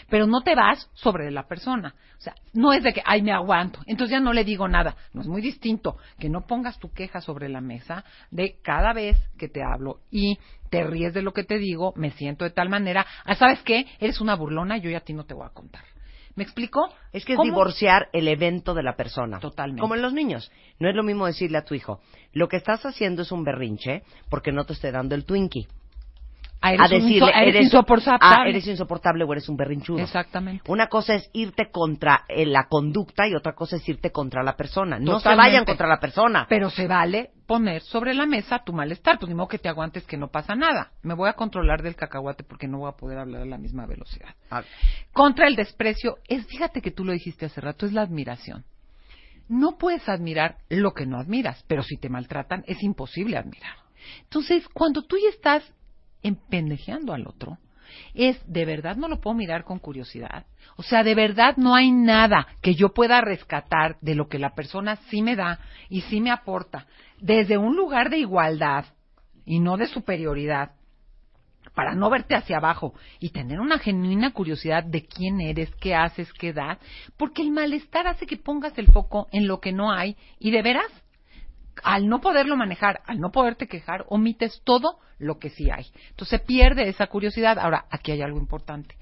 Pero 0.10 0.26
no 0.26 0.42
te 0.42 0.56
vas 0.56 0.90
sobre 0.94 1.30
la 1.30 1.48
persona. 1.48 1.96
O 2.18 2.22
sea, 2.22 2.34
no 2.54 2.74
es 2.74 2.82
de 2.82 2.94
que, 2.94 3.04
ay, 3.06 3.22
me 3.22 3.32
aguanto. 3.32 3.80
Entonces 3.86 4.14
ya 4.14 4.20
no 4.20 4.34
le 4.34 4.44
digo 4.44 4.68
nada. 4.68 4.96
No 5.14 5.22
es 5.22 5.28
muy 5.28 5.42
distinto 5.42 5.98
que 6.18 6.30
no 6.30 6.48
pongas 6.48 6.80
tu 6.80 6.92
queja 6.92 7.22
sobre 7.22 7.50
la 7.50 7.62
mesa 7.62 8.06
de 8.32 8.60
cada 8.64 8.94
vez 8.94 9.18
que 9.38 9.50
te 9.50 9.62
hablo 9.64 10.00
y 10.10 10.40
te 10.70 10.84
ríes 10.84 11.14
de 11.14 11.22
lo 11.22 11.34
que 11.34 11.44
te 11.44 11.58
digo, 11.60 11.94
me 11.96 12.12
siento 12.12 12.44
de 12.46 12.52
tal 12.52 12.70
manera, 12.70 13.06
ah, 13.26 13.36
¿sabes 13.36 13.62
qué? 13.64 13.86
Eres 14.00 14.22
una 14.22 14.36
burlona, 14.36 14.78
yo 14.78 14.90
ya 14.90 14.98
a 14.98 15.02
ti 15.02 15.14
no 15.14 15.26
te 15.26 15.34
voy 15.34 15.46
a 15.46 15.54
contar. 15.54 15.84
¿Me 16.38 16.44
explico? 16.44 16.88
Es 17.12 17.26
que 17.26 17.34
es 17.34 17.40
divorciar 17.42 18.10
el 18.14 18.28
evento 18.28 18.76
de 18.76 18.84
la 18.84 18.96
persona. 18.96 19.40
Totalmente. 19.40 19.82
Como 19.82 19.96
en 19.96 20.04
los 20.04 20.14
niños. 20.14 20.52
No 20.80 20.88
es 20.88 20.96
lo 20.96 21.02
mismo 21.02 21.26
decirle 21.26 21.58
a 21.58 21.66
tu 21.66 21.74
hijo, 21.74 22.00
lo 22.32 22.48
que 22.48 22.58
estás 22.58 22.86
haciendo 22.86 23.24
es 23.24 23.32
un 23.32 23.44
berrinche 23.44 24.04
porque 24.30 24.52
no 24.52 24.64
te 24.64 24.74
estoy 24.74 24.92
dando 24.92 25.16
el 25.16 25.26
Twinkie. 25.26 25.68
Ah, 26.60 26.70
a 26.70 26.88
decirle, 26.88 27.32
eres, 27.36 27.66
insoportable. 27.66 28.20
Ah, 28.22 28.44
eres 28.48 28.66
insoportable 28.68 29.24
o 29.24 29.32
eres 29.32 29.48
un 29.48 29.56
berrinchudo. 29.56 30.00
Exactamente. 30.00 30.64
Una 30.70 30.88
cosa 30.88 31.16
es 31.16 31.30
irte 31.34 31.70
contra 31.72 32.26
eh, 32.28 32.46
la 32.46 32.68
conducta 32.68 33.28
y 33.28 33.36
otra 33.36 33.54
cosa 33.54 33.76
es 33.76 33.88
irte 33.88 34.12
contra 34.12 34.44
la 34.44 34.56
persona. 34.56 35.00
No 35.00 35.20
se 35.20 35.36
vayan 35.36 35.66
contra 35.66 35.88
la 35.88 36.00
persona. 36.00 36.48
Pero 36.50 36.70
se 36.70 36.88
vale 36.88 37.32
poner 37.46 37.82
sobre 37.82 38.14
la 38.14 38.26
mesa 38.26 38.64
tu 38.66 38.74
malestar. 38.74 39.20
Pues 39.20 39.30
ni 39.30 39.36
modo 39.36 39.48
que 39.48 39.60
te 39.60 39.70
aguantes 39.70 40.06
que 40.06 40.18
no 40.18 40.30
pasa 40.30 40.56
nada. 40.56 40.92
Me 41.04 41.14
voy 41.14 41.30
a 41.30 41.34
controlar 41.34 41.84
del 41.84 41.96
cacahuate 41.96 42.44
porque 42.44 42.68
no 42.68 42.80
voy 42.80 42.90
a 42.90 42.98
poder 42.98 43.20
hablar 43.20 43.44
a 43.44 43.46
la 43.46 43.58
misma 43.58 43.86
velocidad. 43.86 44.36
Contra 45.14 45.48
el 45.48 45.56
desprecio, 45.56 46.18
es, 46.28 46.46
fíjate 46.48 46.82
que 46.82 46.92
tú 46.92 47.06
lo 47.06 47.14
dijiste 47.14 47.46
hace 47.46 47.62
rato, 47.62 47.86
es 47.86 47.94
la 47.94 48.02
admiración. 48.02 48.66
No 49.48 49.78
puedes 49.78 50.10
admirar 50.10 50.58
lo 50.70 50.94
que 50.94 51.06
no 51.06 51.20
admiras, 51.20 51.64
pero 51.68 51.84
si 51.84 51.98
te 51.98 52.10
maltratan 52.10 52.64
es 52.68 52.84
imposible 52.84 53.38
admirar. 53.38 53.76
Entonces, 54.24 54.68
cuando 54.74 55.04
tú 55.04 55.18
ya 55.18 55.30
estás 55.30 55.64
empendejeando 56.24 57.14
al 57.14 57.28
otro, 57.28 57.58
es 58.14 58.40
de 58.46 58.66
verdad 58.66 58.96
no 58.96 59.08
lo 59.08 59.20
puedo 59.20 59.36
mirar 59.36 59.64
con 59.64 59.80
curiosidad. 59.80 60.46
O 60.76 60.84
sea, 60.84 61.04
de 61.04 61.16
verdad 61.16 61.56
no 61.58 61.76
hay 61.76 61.92
nada 61.92 62.48
que 62.62 62.76
yo 62.76 62.94
pueda 62.94 63.22
rescatar 63.22 63.98
de 64.02 64.16
lo 64.16 64.28
que 64.28 64.40
la 64.40 64.54
persona 64.54 64.98
sí 65.10 65.22
me 65.22 65.36
da 65.36 65.60
y 65.90 66.02
sí 66.02 66.22
me 66.22 66.32
aporta, 66.32 66.88
desde 67.20 67.58
un 67.58 67.76
lugar 67.76 68.10
de 68.10 68.20
igualdad 68.20 68.86
y 69.46 69.60
no 69.60 69.78
de 69.78 69.88
superioridad, 69.88 70.72
para 71.74 71.94
no 71.94 72.10
verte 72.10 72.36
hacia 72.36 72.58
abajo 72.58 72.94
y 73.20 73.30
tener 73.30 73.60
una 73.60 73.78
genuina 73.78 74.32
curiosidad 74.32 74.84
de 74.84 75.06
quién 75.06 75.40
eres, 75.42 75.74
qué 75.76 75.96
haces, 75.96 76.32
qué 76.34 76.54
das, 76.54 76.80
porque 77.18 77.42
el 77.42 77.52
malestar 77.52 78.08
hace 78.08 78.26
que 78.26 78.38
pongas 78.38 78.78
el 78.78 78.88
foco 78.88 79.28
en 79.32 79.48
lo 79.48 79.60
que 79.60 79.72
no 79.72 79.92
hay 79.92 80.16
y 80.40 80.52
de 80.52 80.62
veras 80.62 80.92
al 81.84 82.08
no 82.08 82.22
poderlo 82.22 82.56
manejar, 82.56 83.02
al 83.06 83.20
no 83.20 83.32
poderte 83.32 83.68
quejar, 83.68 84.06
omites 84.10 84.62
todo 84.64 85.00
lo 85.20 85.40
que 85.40 85.50
sí 85.50 85.70
hay. 85.72 85.86
Entonces 86.10 86.40
se 86.40 86.46
pierde 86.46 86.90
esa 86.90 87.08
curiosidad. 87.08 87.58
Ahora, 87.60 87.86
aquí 87.90 88.12
hay 88.12 88.22
algo 88.22 88.38
importante. 88.38 88.96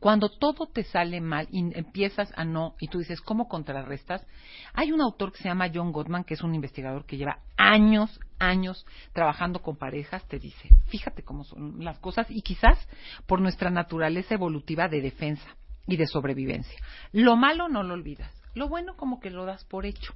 Cuando 0.00 0.28
todo 0.28 0.66
te 0.66 0.84
sale 0.84 1.20
mal 1.20 1.48
y 1.50 1.60
empiezas 1.76 2.32
a 2.36 2.44
no, 2.44 2.74
y 2.80 2.88
tú 2.88 2.98
dices, 2.98 3.20
¿cómo 3.20 3.48
contrarrestas? 3.48 4.26
Hay 4.74 4.92
un 4.92 5.00
autor 5.00 5.32
que 5.32 5.38
se 5.38 5.48
llama 5.48 5.70
John 5.72 5.92
Gottman, 5.92 6.24
que 6.24 6.34
es 6.34 6.42
un 6.42 6.54
investigador 6.54 7.06
que 7.06 7.16
lleva 7.16 7.38
años, 7.56 8.20
años 8.38 8.84
trabajando 9.12 9.62
con 9.62 9.76
parejas, 9.76 10.26
te 10.28 10.38
dice, 10.38 10.68
fíjate 10.88 11.22
cómo 11.22 11.44
son 11.44 11.84
las 11.84 11.98
cosas 11.98 12.26
y 12.30 12.42
quizás 12.42 12.78
por 13.26 13.40
nuestra 13.40 13.70
naturaleza 13.70 14.34
evolutiva 14.34 14.88
de 14.88 15.00
defensa 15.00 15.56
y 15.86 15.96
de 15.96 16.06
sobrevivencia. 16.06 16.78
Lo 17.12 17.36
malo 17.36 17.68
no 17.68 17.82
lo 17.82 17.94
olvidas, 17.94 18.30
lo 18.54 18.68
bueno 18.68 18.96
como 18.96 19.20
que 19.20 19.30
lo 19.30 19.46
das 19.46 19.64
por 19.64 19.86
hecho. 19.86 20.12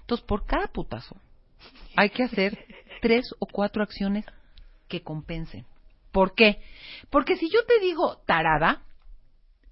Entonces, 0.00 0.24
por 0.26 0.46
cada 0.46 0.68
putazo 0.68 1.16
hay 1.96 2.10
que 2.10 2.24
hacer 2.24 2.58
tres 3.00 3.24
o 3.38 3.46
cuatro 3.46 3.82
acciones 3.82 4.24
que 4.88 5.02
compensen. 5.02 5.66
¿Por 6.12 6.34
qué? 6.34 6.60
Porque 7.10 7.36
si 7.36 7.50
yo 7.50 7.64
te 7.66 7.80
digo 7.80 8.18
tarada, 8.26 8.82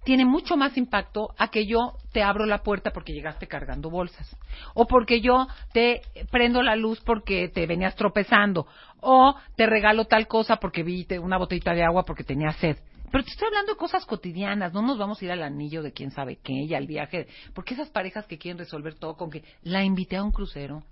tiene 0.05 0.25
mucho 0.25 0.57
más 0.57 0.77
impacto 0.77 1.29
a 1.39 1.49
que 1.49 1.67
yo 1.67 1.95
te 2.13 2.23
abro 2.23 2.47
la 2.47 2.63
puerta 2.63 2.91
porque 2.91 3.13
llegaste 3.13 3.47
cargando 3.47 3.91
bolsas, 3.91 4.37
o 4.75 4.87
porque 4.87 5.21
yo 5.21 5.47
te 5.73 6.03
prendo 6.31 6.63
la 6.63 6.77
luz 6.77 7.01
porque 7.01 7.49
te 7.49 7.67
venías 7.67 7.95
tropezando, 7.95 8.67
o 9.01 9.37
te 9.57 9.67
regalo 9.67 10.07
tal 10.07 10.27
cosa 10.27 10.57
porque 10.57 10.83
vi 10.83 11.07
una 11.21 11.39
botellita 11.39 11.73
de 11.73 11.85
agua 11.85 12.05
porque 12.05 12.25
tenía 12.25 12.53
sed. 12.53 12.77
Pero 13.13 13.25
te 13.25 13.31
estoy 13.31 13.49
hablando 13.49 13.73
de 13.73 13.79
cosas 13.79 14.07
cotidianas, 14.07 14.73
no 14.73 14.81
nos 14.81 14.97
vamos 14.97 15.21
a 15.21 15.25
ir 15.25 15.33
al 15.33 15.43
anillo 15.43 15.83
de 15.83 15.93
quién 15.93 16.11
sabe 16.11 16.39
qué, 16.43 16.55
y 16.55 16.75
al 16.75 16.87
viaje, 16.87 17.29
porque 17.55 17.75
esas 17.75 17.91
parejas 17.91 18.27
que 18.27 18.39
quieren 18.39 18.59
resolver 18.59 18.95
todo 18.95 19.17
con 19.17 19.31
que 19.31 19.45
la 19.63 19.85
invité 19.85 20.17
a 20.17 20.25
un 20.25 20.33
crucero, 20.33 20.83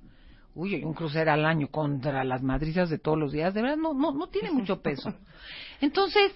uy, 0.54 0.82
un 0.84 0.94
crucero 0.94 1.32
al 1.32 1.44
año 1.46 1.68
contra 1.68 2.24
las 2.24 2.42
madrizas 2.42 2.90
de 2.90 2.98
todos 2.98 3.18
los 3.18 3.32
días, 3.32 3.54
de 3.54 3.62
verdad 3.62 3.76
no, 3.76 3.94
no, 3.94 4.12
no 4.12 4.28
tiene 4.28 4.50
mucho 4.50 4.80
peso. 4.82 5.14
Entonces, 5.80 6.32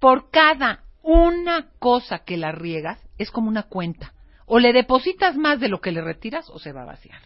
por 0.00 0.30
cada 0.30 0.84
una 1.02 1.68
cosa 1.78 2.20
que 2.20 2.36
la 2.36 2.52
riegas, 2.52 2.98
es 3.18 3.30
como 3.30 3.48
una 3.48 3.64
cuenta. 3.64 4.12
O 4.46 4.58
le 4.58 4.72
depositas 4.72 5.36
más 5.36 5.60
de 5.60 5.68
lo 5.68 5.80
que 5.80 5.92
le 5.92 6.02
retiras 6.02 6.48
o 6.50 6.58
se 6.58 6.72
va 6.72 6.82
a 6.82 6.86
vaciar. 6.86 7.20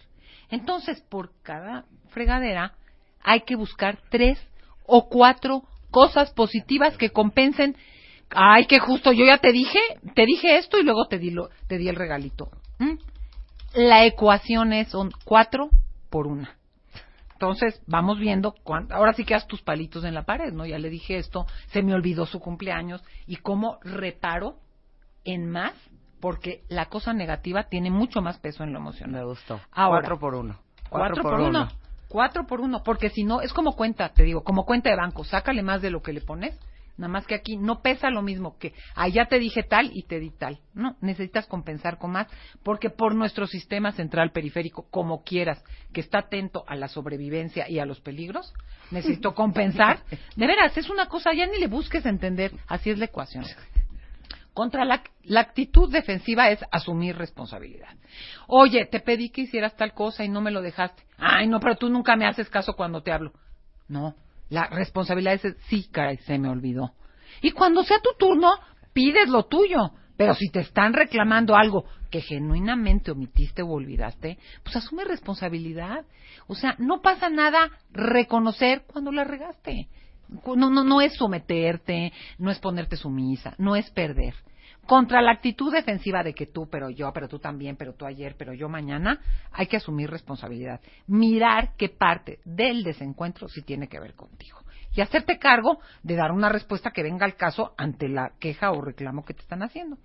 Entonces, 0.51 1.01
por 1.01 1.33
cada 1.43 1.85
fregadera 2.09 2.75
hay 3.23 3.43
que 3.43 3.57
buscar 3.57 3.99
tres 4.11 4.39
o 4.87 5.09
cuatro 5.09 5.63
cosas 5.91 6.33
positivas 6.33 6.97
que 6.97 7.11
compensen. 7.11 7.77
Ay, 8.31 8.67
que 8.67 8.79
justo 8.79 9.13
yo 9.13 9.25
ya 9.25 9.39
te 9.39 9.53
dije, 9.53 9.79
te 10.15 10.27
dije 10.27 10.59
esto 10.59 10.79
y 10.79 10.83
luego 10.83 11.07
te 11.07 11.19
di, 11.19 11.31
lo, 11.31 11.51
te 11.67 11.79
di 11.79 11.89
el 11.89 11.97
regalito. 11.97 12.51
¿Mm? 12.79 12.99
La 13.75 14.05
ecuación 14.07 14.73
es 14.73 14.89
son 14.89 15.11
cuatro 15.25 15.71
por 16.11 16.27
una. 16.27 16.57
Entonces, 17.33 17.81
vamos 17.87 18.19
viendo, 18.19 18.55
ahora 18.91 19.13
sí 19.13 19.25
que 19.25 19.35
haz 19.35 19.47
tus 19.47 19.63
palitos 19.63 20.05
en 20.05 20.13
la 20.13 20.25
pared, 20.25 20.53
¿no? 20.53 20.67
Ya 20.67 20.79
le 20.79 20.91
dije 20.91 21.19
esto, 21.19 21.47
se 21.69 21.83
me 21.83 21.95
olvidó 21.95 22.27
su 22.27 22.41
cumpleaños 22.41 23.05
y 23.27 23.37
cómo 23.37 23.79
reparo 23.83 24.57
en 25.25 25.49
más, 25.49 25.73
porque 26.21 26.65
la 26.69 26.87
cosa 26.87 27.13
negativa 27.13 27.69
tiene 27.69 27.91
mucho 27.91 28.23
más 28.23 28.39
peso 28.39 28.65
en 28.65 28.73
lo 28.73 28.81
emocional. 28.81 29.21
Me 29.21 29.25
gustó. 29.25 29.61
Ahora, 29.71 30.01
cuatro 30.01 30.19
por 30.19 30.35
uno. 30.35 30.59
Cuatro, 30.91 31.23
por, 31.23 31.41
uno. 31.41 31.69
Cuatro 32.09 32.45
por 32.45 32.61
uno, 32.61 32.83
porque 32.83 33.11
si 33.11 33.23
no, 33.23 33.41
es 33.41 33.53
como 33.53 33.77
cuenta, 33.77 34.09
te 34.09 34.25
digo, 34.25 34.43
como 34.43 34.65
cuenta 34.65 34.91
de 34.91 34.97
banco, 34.97 35.23
sácale 35.23 35.63
más 35.63 35.81
de 35.81 35.91
lo 35.91 36.03
que 36.03 36.13
le 36.13 36.23
pones 36.23 36.59
Nada 36.99 37.09
más 37.13 37.27
que 37.27 37.37
aquí 37.37 37.57
no 37.57 37.81
pesa 37.81 38.11
lo 38.11 38.23
mismo 38.23 38.59
que 38.59 38.75
allá 38.97 39.27
te 39.27 39.39
dije 39.39 39.63
tal 39.63 39.91
y 39.95 40.03
te 40.03 40.19
di 40.19 40.31
tal. 40.31 40.59
No, 40.75 40.97
necesitas 41.01 41.47
compensar 41.47 41.97
con 41.97 42.11
más 42.11 42.27
porque 42.65 42.91
por 42.91 43.15
nuestro 43.15 43.47
sistema 43.47 43.93
central 43.93 44.33
periférico, 44.33 44.89
como 44.91 45.23
quieras, 45.23 45.63
que 45.93 46.01
está 46.01 46.19
atento 46.19 46.65
a 46.67 46.75
la 46.75 46.89
sobrevivencia 46.89 47.71
y 47.71 47.79
a 47.79 47.87
los 47.87 48.01
peligros, 48.01 48.53
necesito 48.91 49.33
compensar. 49.33 50.03
De 50.35 50.47
veras, 50.47 50.77
es 50.77 50.91
una 50.91 51.07
cosa, 51.07 51.33
ya 51.33 51.47
ni 51.47 51.59
le 51.59 51.69
busques 51.69 52.05
entender, 52.05 52.53
así 52.67 52.91
es 52.91 52.99
la 52.99 53.05
ecuación. 53.05 53.45
Contra 54.53 54.85
la, 54.85 55.05
la, 55.23 55.39
actitud 55.39 55.89
defensiva 55.93 56.51
es 56.51 56.59
asumir 56.73 57.17
responsabilidad. 57.17 57.95
Oye, 58.49 58.87
te 58.87 58.99
pedí 58.99 59.31
que 59.31 59.43
hicieras 59.43 59.77
tal 59.77 59.95
cosa 59.95 60.25
y 60.25 60.29
no 60.29 60.41
me 60.41 60.51
lo 60.51 60.63
dejaste. 60.63 61.05
Ay, 61.17 61.47
no, 61.47 61.61
pero 61.61 61.77
tú 61.77 61.89
nunca 61.89 62.17
me 62.17 62.27
haces 62.27 62.51
caso 62.51 62.75
cuando 62.75 63.05
te 63.05 63.13
hablo. 63.13 63.33
No, 63.87 64.17
la 64.49 64.67
responsabilidad 64.67 65.35
es, 65.35 65.57
sí, 65.69 65.89
caray, 65.91 66.19
se 66.19 66.39
me 66.39 66.49
olvidó. 66.49 66.93
Y 67.43 67.53
cuando 67.53 67.85
sea 67.85 67.99
tu 68.01 68.11
turno, 68.19 68.53
pides 68.93 69.29
lo 69.29 69.45
tuyo. 69.45 69.93
Pero 70.17 70.35
si 70.35 70.49
te 70.51 70.61
están 70.61 70.95
reclamando 70.95 71.55
algo 71.55 71.85
que 72.11 72.21
genuinamente 72.21 73.13
omitiste 73.13 73.63
o 73.63 73.69
olvidaste, 73.69 74.39
pues 74.65 74.75
asume 74.75 75.05
responsabilidad. 75.05 76.05
O 76.49 76.55
sea, 76.55 76.75
no 76.79 77.01
pasa 77.03 77.31
nada 77.31 77.71
reconocer 77.93 78.83
cuando 78.87 79.13
la 79.13 79.25
regaste. 79.25 79.89
No, 80.57 80.71
no, 80.71 80.83
no 80.83 81.01
es 81.01 81.15
someterte, 81.15 82.13
no 82.39 82.51
es 82.51 82.59
ponerte 82.59 82.97
sumisa, 82.97 83.55
no 83.59 83.77
es 83.77 83.89
perder 83.91 84.35
contra 84.89 85.21
la 85.21 85.33
actitud 85.33 85.71
defensiva 85.71 86.23
de 86.23 86.33
que 86.33 86.47
tú, 86.47 86.67
pero 86.71 86.89
yo, 86.89 87.13
pero 87.13 87.29
tú 87.29 87.39
también, 87.39 87.77
pero 87.77 87.93
tú 87.93 88.07
ayer, 88.07 88.37
pero 88.39 88.55
yo 88.55 88.71
mañana, 88.71 89.21
hay 89.53 89.67
que 89.67 89.77
asumir 89.77 90.09
responsabilidad. 90.09 90.81
Mirar 91.07 91.75
qué 91.77 91.91
parte 91.91 92.39
del 92.47 92.83
desencuentro 92.83 93.51
sí 93.51 93.61
tiene 93.61 93.87
que 93.87 94.01
ver 94.01 94.15
contigo. 94.15 94.61
Y 94.97 95.03
hacerte 95.03 95.39
cargo 95.39 95.79
de 96.03 96.17
dar 96.17 96.33
una 96.33 96.49
respuesta 96.49 96.91
que 96.91 97.03
venga 97.03 97.27
al 97.27 97.37
caso 97.37 97.75
ante 97.77 98.09
la 98.09 98.33
queja 98.41 98.71
o 98.71 98.81
reclamo 98.81 99.27
que 99.27 99.35
te 99.35 99.43
están 99.43 99.63
haciendo. 99.63 99.99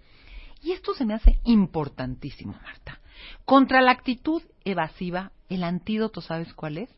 Y 0.61 0.73
esto 0.73 0.93
se 0.93 1.05
me 1.05 1.13
hace 1.13 1.39
importantísimo, 1.45 2.51
Marta. 2.61 2.99
Contra 3.45 3.79
la 3.79 3.91
actitud 3.91 4.43
evasiva, 4.65 5.31
el 5.47 5.63
antídoto, 5.63 6.19
¿sabes 6.19 6.53
cuál 6.53 6.77
es? 6.77 6.89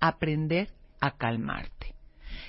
Aprender 0.00 0.70
a 0.98 1.10
calmarte. 1.10 1.94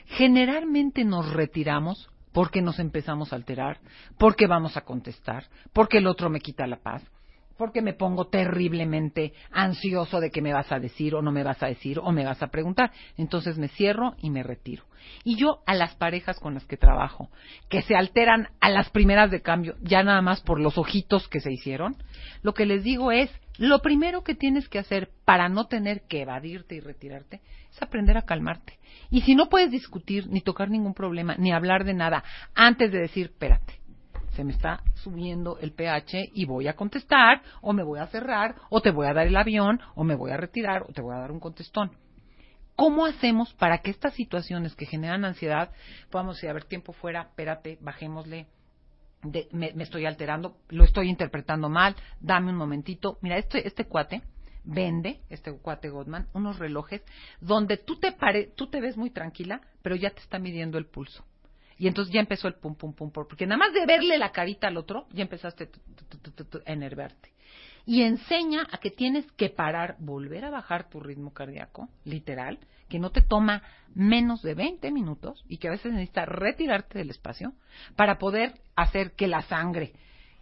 Generalmente 0.05 1.03
nos 1.03 1.33
retiramos 1.33 2.09
porque 2.31 2.61
nos 2.61 2.79
empezamos 2.79 3.33
a 3.33 3.35
alterar, 3.35 3.79
porque 4.17 4.47
vamos 4.47 4.77
a 4.77 4.81
contestar, 4.81 5.45
porque 5.73 5.97
el 5.97 6.07
otro 6.07 6.29
me 6.29 6.39
quita 6.39 6.67
la 6.67 6.77
paz, 6.77 7.03
porque 7.59 7.81
me 7.81 7.93
pongo 7.93 8.27
terriblemente 8.27 9.33
ansioso 9.51 10.21
de 10.21 10.31
que 10.31 10.41
me 10.41 10.53
vas 10.53 10.71
a 10.71 10.79
decir 10.79 11.13
o 11.13 11.21
no 11.21 11.33
me 11.33 11.43
vas 11.43 11.61
a 11.61 11.67
decir 11.67 11.99
o 11.99 12.09
me 12.13 12.23
vas 12.23 12.41
a 12.41 12.47
preguntar. 12.47 12.91
Entonces 13.17 13.57
me 13.57 13.67
cierro 13.67 14.15
y 14.21 14.29
me 14.29 14.43
retiro. 14.43 14.85
Y 15.25 15.35
yo 15.35 15.61
a 15.65 15.75
las 15.75 15.93
parejas 15.95 16.39
con 16.39 16.53
las 16.53 16.65
que 16.65 16.77
trabajo, 16.77 17.29
que 17.67 17.81
se 17.81 17.95
alteran 17.95 18.47
a 18.61 18.69
las 18.69 18.89
primeras 18.89 19.29
de 19.29 19.41
cambio, 19.41 19.75
ya 19.81 20.03
nada 20.03 20.21
más 20.21 20.39
por 20.39 20.61
los 20.61 20.77
ojitos 20.77 21.27
que 21.27 21.41
se 21.41 21.51
hicieron, 21.51 21.97
lo 22.43 22.53
que 22.53 22.65
les 22.65 22.81
digo 22.81 23.11
es, 23.11 23.29
lo 23.59 23.81
primero 23.81 24.23
que 24.23 24.35
tienes 24.35 24.69
que 24.69 24.79
hacer 24.79 25.09
para 25.25 25.49
no 25.49 25.67
tener 25.67 26.03
que 26.07 26.21
evadirte 26.21 26.75
y 26.75 26.79
retirarte 26.79 27.41
es 27.69 27.81
aprender 27.81 28.17
a 28.17 28.21
calmarte. 28.21 28.79
Y 29.09 29.21
si 29.21 29.35
no 29.35 29.49
puedes 29.49 29.69
discutir, 29.69 30.27
ni 30.27 30.39
tocar 30.39 30.69
ningún 30.69 30.93
problema, 30.93 31.35
ni 31.37 31.51
hablar 31.51 31.83
de 31.83 31.93
nada, 31.93 32.23
antes 32.55 32.89
de 32.89 32.99
decir, 32.99 33.25
espérate, 33.25 33.73
se 34.31 34.45
me 34.45 34.53
está 34.53 34.81
subiendo 34.95 35.59
el 35.59 35.73
pH 35.73 36.31
y 36.33 36.45
voy 36.45 36.69
a 36.69 36.77
contestar, 36.77 37.41
o 37.61 37.73
me 37.73 37.83
voy 37.83 37.99
a 37.99 38.07
cerrar, 38.07 38.55
o 38.69 38.81
te 38.81 38.91
voy 38.91 39.07
a 39.07 39.13
dar 39.13 39.27
el 39.27 39.35
avión, 39.35 39.81
o 39.93 40.05
me 40.05 40.15
voy 40.15 40.31
a 40.31 40.37
retirar, 40.37 40.83
o 40.83 40.93
te 40.93 41.01
voy 41.01 41.13
a 41.13 41.19
dar 41.19 41.31
un 41.33 41.41
contestón. 41.41 41.91
¿Cómo 42.77 43.05
hacemos 43.05 43.53
para 43.55 43.79
que 43.79 43.91
estas 43.91 44.13
situaciones 44.13 44.73
que 44.73 44.85
generan 44.85 45.25
ansiedad 45.25 45.71
podamos 46.09 46.37
decir, 46.37 46.49
a 46.49 46.53
ver, 46.53 46.63
tiempo 46.63 46.93
fuera, 46.93 47.23
espérate, 47.23 47.77
bajémosle, 47.81 48.47
me, 49.23 49.73
estoy 49.79 50.05
alterando, 50.05 50.57
lo 50.69 50.83
estoy 50.83 51.09
interpretando 51.09 51.69
mal, 51.69 51.95
dame 52.19 52.51
un 52.51 52.57
momentito. 52.57 53.17
Mira, 53.21 53.37
este, 53.37 53.67
este 53.67 53.85
cuate 53.85 54.21
vende, 54.63 55.21
este 55.29 55.51
cuate 55.53 55.89
Godman, 55.89 56.27
unos 56.33 56.59
relojes 56.59 57.01
donde 57.39 57.77
tú 57.77 57.97
te, 57.99 58.11
pare, 58.11 58.51
tú 58.55 58.67
te 58.67 58.81
ves 58.81 58.97
muy 58.97 59.09
tranquila, 59.09 59.61
pero 59.81 59.95
ya 59.95 60.11
te 60.11 60.21
está 60.21 60.39
midiendo 60.39 60.77
el 60.77 60.85
pulso. 60.85 61.25
Y 61.77 61.87
entonces 61.87 62.13
ya 62.13 62.19
empezó 62.19 62.47
el 62.47 62.55
pum, 62.55 62.75
pum, 62.75 62.93
pum, 62.93 63.09
porque 63.11 63.47
nada 63.47 63.57
más 63.57 63.73
de 63.73 63.85
verle 63.85 64.17
la 64.17 64.31
carita 64.31 64.67
al 64.67 64.77
otro, 64.77 65.07
ya 65.11 65.21
empezaste 65.21 65.69
a 66.65 66.71
enervarte. 66.71 67.31
Y 67.89 68.03
enseña 68.03 68.67
a 68.71 68.77
que 68.77 68.91
tienes 68.91 69.25
que 69.31 69.49
parar, 69.49 69.95
volver 69.97 70.45
a 70.45 70.51
bajar 70.51 70.91
tu 70.91 70.99
ritmo 70.99 71.33
cardíaco, 71.33 71.89
literal, 72.05 72.59
que 72.87 72.99
no 72.99 73.09
te 73.09 73.23
toma 73.23 73.63
menos 73.95 74.43
de 74.43 74.53
20 74.53 74.91
minutos 74.91 75.43
y 75.49 75.57
que 75.57 75.69
a 75.69 75.71
veces 75.71 75.91
necesitas 75.91 76.29
retirarte 76.29 76.99
del 76.99 77.09
espacio 77.09 77.53
para 77.95 78.19
poder 78.19 78.53
hacer 78.75 79.13
que 79.13 79.27
la 79.27 79.41
sangre, 79.41 79.93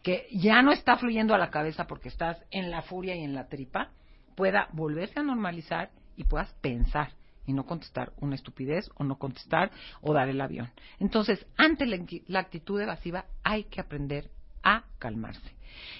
que 0.04 0.28
ya 0.34 0.62
no 0.62 0.74
está 0.74 0.98
fluyendo 0.98 1.34
a 1.34 1.38
la 1.38 1.50
cabeza 1.50 1.88
porque 1.88 2.10
estás 2.10 2.38
en 2.52 2.70
la 2.70 2.82
furia 2.82 3.16
y 3.16 3.24
en 3.24 3.34
la 3.34 3.48
tripa, 3.48 3.92
pueda 4.36 4.68
volverse 4.74 5.22
a 5.22 5.24
normalizar 5.24 5.92
y 6.18 6.26
puedas 6.26 6.52
pensar 6.56 7.14
y 7.46 7.54
no 7.54 7.66
contestar 7.66 8.12
una 8.20 8.36
estupidez 8.36 8.92
o 8.96 9.06
no 9.06 9.18
contestar 9.18 9.72
o 10.02 10.12
dar 10.12 10.28
el 10.28 10.42
avión. 10.42 10.70
Entonces, 11.00 11.48
ante 11.56 11.86
la, 11.86 12.40
actitud 12.40 12.82
evasiva 12.82 13.24
hay 13.46 13.64
que 13.64 13.80
aprender 13.80 14.32
a 14.64 14.84
calmarse. 15.00 15.56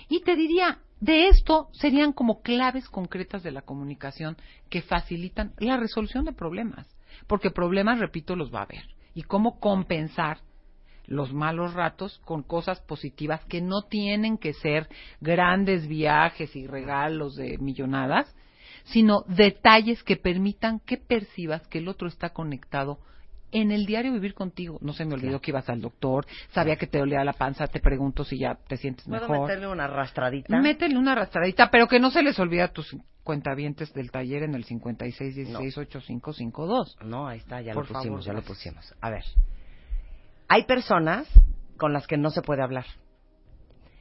Y 0.10 0.24
te 0.24 0.36
diría, 0.36 0.80
de 1.00 1.28
esto 1.28 1.70
serían 1.74 2.12
como 2.12 2.42
claves 2.42 2.90
concretas 2.90 3.44
de 3.44 3.52
la 3.52 3.62
comunicación 3.62 4.38
que 4.70 4.82
facilitan 4.82 5.54
la 5.60 5.78
resolución 5.78 6.26
de 6.26 6.34
problemas. 6.34 6.88
Porque 7.28 7.52
problemas, 7.52 8.00
repito, 8.00 8.36
los 8.36 8.54
va 8.54 8.60
a 8.60 8.64
haber. 8.64 8.84
Y 9.14 9.24
cómo 9.24 9.60
compensar 9.60 10.40
los 11.06 11.34
malos 11.34 11.74
ratos 11.74 12.20
con 12.26 12.44
cosas 12.44 12.82
positivas 12.82 13.44
que 13.46 13.62
no 13.62 13.84
tienen 13.84 14.38
que 14.38 14.54
ser 14.54 14.90
grandes 15.22 15.88
viajes 15.88 16.56
y 16.56 16.68
regalos 16.68 17.36
de 17.36 17.58
millonadas, 17.60 18.36
sino 18.86 19.24
detalles 19.28 20.04
que 20.04 20.18
permitan 20.18 20.80
que 20.80 20.98
percibas 20.98 21.66
que 21.68 21.80
el 21.80 21.88
otro 21.88 22.08
está 22.08 22.32
conectado 22.32 23.00
en 23.60 23.72
el 23.72 23.86
diario 23.86 24.14
vivir 24.14 24.34
contigo. 24.34 24.78
No 24.82 24.94
se 24.94 25.06
me 25.06 25.14
olvidó 25.14 25.40
que 25.40 25.52
ibas 25.52 25.70
al 25.70 25.82
doctor, 25.82 26.26
sabía 26.52 26.76
que 26.76 26.88
te 26.88 27.00
dolía 27.00 27.24
la 27.24 27.34
panza, 27.34 27.68
te 27.68 27.80
pregunto 27.80 28.24
si 28.24 28.40
ya 28.40 28.58
te 28.68 28.78
sientes 28.78 29.06
¿Puedo 29.06 29.28
mejor. 29.28 29.48
meterle 29.48 29.68
una 29.68 29.84
arrastradita? 29.86 30.60
Métele 30.60 30.98
una 30.98 31.12
arrastradita, 31.14 31.70
pero 31.70 31.88
que 31.88 32.00
no 32.00 32.12
se 32.12 32.24
les 32.24 32.40
olvide 32.40 32.64
a 32.64 32.70
tus 32.70 32.96
cuentavientes 33.24 33.94
del 33.94 34.12
taller 34.12 34.44
en 34.44 34.56
el 34.56 34.66
56168552. 34.66 36.96
No. 37.02 37.08
no, 37.08 37.28
ahí 37.28 37.40
está, 37.40 37.62
ya 37.62 37.74
lo 37.74 37.84
pusimos, 37.84 38.26
ya 38.26 38.34
lo 38.34 38.42
pusimos. 38.42 38.94
A 39.02 39.10
ver. 39.10 39.24
Hay 40.48 40.64
personas 40.64 41.28
con 41.78 41.94
las 41.94 42.08
que 42.08 42.18
no 42.18 42.30
se 42.30 42.42
puede 42.42 42.64
hablar. 42.64 42.86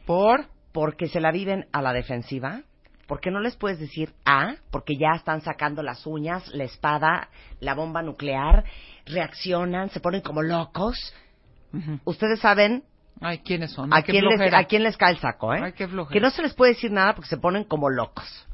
¿Por? 0.06 0.46
Porque 0.72 1.08
se 1.08 1.20
la 1.20 1.32
viven 1.32 1.66
a 1.72 1.82
la 1.82 1.92
defensiva 1.92 2.62
¿Por 3.06 3.20
qué 3.20 3.30
no 3.30 3.40
les 3.40 3.56
puedes 3.56 3.78
decir 3.78 4.12
A? 4.24 4.56
Porque 4.70 4.96
ya 4.96 5.12
están 5.14 5.40
sacando 5.40 5.82
las 5.82 6.06
uñas, 6.06 6.48
la 6.54 6.64
espada, 6.64 7.28
la 7.60 7.74
bomba 7.74 8.02
nuclear, 8.02 8.64
reaccionan, 9.06 9.90
se 9.90 10.00
ponen 10.00 10.20
como 10.20 10.42
locos. 10.42 11.14
Ustedes 12.04 12.40
saben 12.40 12.84
Ay, 13.20 13.38
¿quiénes 13.38 13.72
son? 13.72 13.92
a, 13.92 14.02
quién 14.02 14.24
les, 14.24 14.52
a 14.52 14.64
quién 14.64 14.82
les 14.82 14.96
cae 14.96 15.12
el 15.12 15.18
saco, 15.18 15.54
¿eh? 15.54 15.60
Ay, 15.62 15.72
qué 15.72 15.88
que 16.10 16.20
no 16.20 16.30
se 16.30 16.42
les 16.42 16.54
puede 16.54 16.72
decir 16.72 16.90
nada 16.90 17.14
porque 17.14 17.28
se 17.28 17.36
ponen 17.36 17.64
como 17.64 17.88
locos. 17.90 18.46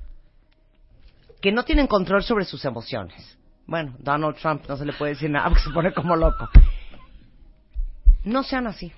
Que 1.40 1.50
no 1.50 1.64
tienen 1.64 1.86
control 1.86 2.22
sobre 2.22 2.44
sus 2.44 2.64
emociones. 2.64 3.38
Bueno, 3.66 3.94
Donald 3.98 4.36
Trump 4.36 4.64
no 4.68 4.76
se 4.76 4.84
le 4.84 4.92
puede 4.92 5.12
decir 5.12 5.30
nada 5.30 5.48
porque 5.48 5.64
se 5.64 5.70
pone 5.70 5.92
como 5.92 6.14
loco. 6.14 6.48
No 8.24 8.42
sean 8.42 8.66
así. 8.66 8.92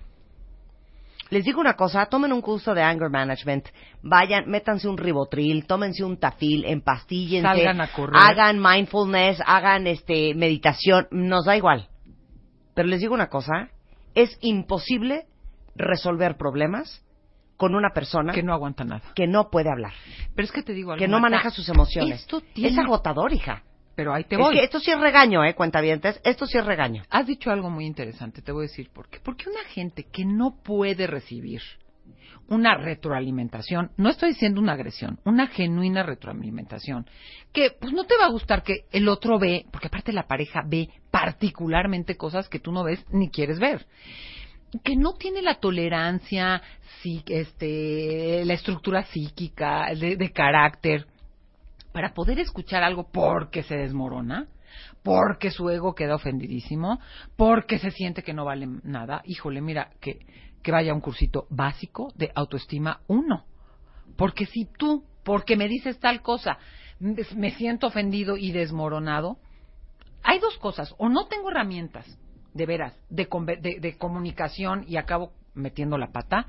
Les 1.34 1.44
digo 1.44 1.60
una 1.60 1.74
cosa, 1.74 2.06
tomen 2.06 2.32
un 2.32 2.40
curso 2.40 2.74
de 2.74 2.82
anger 2.82 3.10
management, 3.10 3.66
vayan, 4.02 4.48
métanse 4.48 4.86
un 4.86 4.96
ribotril, 4.96 5.66
tómense 5.66 6.04
un 6.04 6.16
tafil, 6.16 6.64
empastíllense, 6.64 7.66
hagan 8.12 8.62
mindfulness, 8.62 9.42
hagan 9.44 9.88
este 9.88 10.32
meditación, 10.36 11.08
nos 11.10 11.46
da 11.46 11.56
igual. 11.56 11.88
Pero 12.76 12.86
les 12.86 13.00
digo 13.00 13.14
una 13.14 13.30
cosa, 13.30 13.68
es 14.14 14.38
imposible 14.42 15.26
resolver 15.74 16.36
problemas 16.36 17.04
con 17.56 17.74
una 17.74 17.90
persona 17.92 18.32
que 18.32 18.44
no 18.44 18.52
aguanta 18.54 18.84
nada, 18.84 19.02
que 19.16 19.26
no 19.26 19.50
puede 19.50 19.72
hablar. 19.72 19.92
Pero 20.36 20.46
es 20.46 20.52
que 20.52 20.62
te 20.62 20.72
digo 20.72 20.92
algo, 20.92 21.00
que 21.00 21.08
no 21.08 21.18
maneja 21.18 21.50
sus 21.50 21.68
emociones. 21.68 22.28
Es 22.54 22.78
agotador, 22.78 23.32
hija. 23.32 23.64
Pero 23.94 24.12
ahí 24.12 24.24
te 24.24 24.36
voy. 24.36 24.54
Es 24.54 24.60
que 24.60 24.64
esto 24.64 24.80
sí 24.80 24.90
es 24.90 25.00
regaño, 25.00 25.44
¿eh, 25.44 25.54
cuentavientes? 25.54 26.20
Esto 26.24 26.46
sí 26.46 26.58
es 26.58 26.64
regaño. 26.64 27.02
Has 27.10 27.26
dicho 27.26 27.50
algo 27.50 27.70
muy 27.70 27.86
interesante, 27.86 28.42
te 28.42 28.52
voy 28.52 28.64
a 28.64 28.68
decir 28.68 28.90
por 28.90 29.08
qué. 29.08 29.20
Porque 29.20 29.48
una 29.48 29.64
gente 29.64 30.04
que 30.10 30.24
no 30.24 30.56
puede 30.62 31.06
recibir 31.06 31.62
una 32.48 32.76
retroalimentación, 32.76 33.90
no 33.96 34.10
estoy 34.10 34.30
diciendo 34.30 34.60
una 34.60 34.74
agresión, 34.74 35.18
una 35.24 35.46
genuina 35.46 36.02
retroalimentación, 36.02 37.06
que 37.52 37.70
pues 37.70 37.92
no 37.92 38.04
te 38.04 38.16
va 38.18 38.26
a 38.26 38.30
gustar 38.30 38.62
que 38.62 38.84
el 38.92 39.08
otro 39.08 39.38
ve, 39.38 39.64
porque 39.70 39.86
aparte 39.86 40.12
la 40.12 40.26
pareja 40.26 40.62
ve 40.66 40.90
particularmente 41.10 42.16
cosas 42.16 42.48
que 42.48 42.58
tú 42.58 42.70
no 42.70 42.84
ves 42.84 43.02
ni 43.10 43.30
quieres 43.30 43.58
ver 43.58 43.86
que 44.82 44.96
no 44.96 45.14
tiene 45.14 45.42
la 45.42 45.60
tolerancia, 45.60 46.60
este, 47.04 48.44
la 48.44 48.54
estructura 48.54 49.04
psíquica, 49.04 49.86
de 49.94 50.32
carácter, 50.32 51.06
para 51.94 52.12
poder 52.12 52.40
escuchar 52.40 52.82
algo 52.82 53.04
porque 53.04 53.62
se 53.62 53.76
desmorona, 53.76 54.48
porque 55.04 55.52
su 55.52 55.70
ego 55.70 55.94
queda 55.94 56.16
ofendidísimo, 56.16 56.98
porque 57.36 57.78
se 57.78 57.92
siente 57.92 58.24
que 58.24 58.34
no 58.34 58.44
vale 58.44 58.66
nada, 58.82 59.22
híjole, 59.24 59.60
mira, 59.60 59.92
que, 60.00 60.26
que 60.60 60.72
vaya 60.72 60.90
a 60.90 60.94
un 60.96 61.00
cursito 61.00 61.46
básico 61.50 62.12
de 62.16 62.32
autoestima 62.34 63.02
uno. 63.06 63.44
Porque 64.16 64.44
si 64.46 64.64
tú, 64.76 65.04
porque 65.22 65.56
me 65.56 65.68
dices 65.68 66.00
tal 66.00 66.20
cosa, 66.20 66.58
me 66.98 67.52
siento 67.52 67.86
ofendido 67.86 68.36
y 68.36 68.50
desmoronado, 68.50 69.38
hay 70.24 70.40
dos 70.40 70.58
cosas, 70.58 70.96
o 70.98 71.08
no 71.08 71.28
tengo 71.28 71.52
herramientas, 71.52 72.18
de 72.54 72.66
veras, 72.66 72.98
de, 73.08 73.28
de, 73.60 73.78
de 73.78 73.98
comunicación 73.98 74.84
y 74.88 74.96
acabo 74.96 75.30
metiendo 75.54 75.96
la 75.96 76.10
pata, 76.10 76.48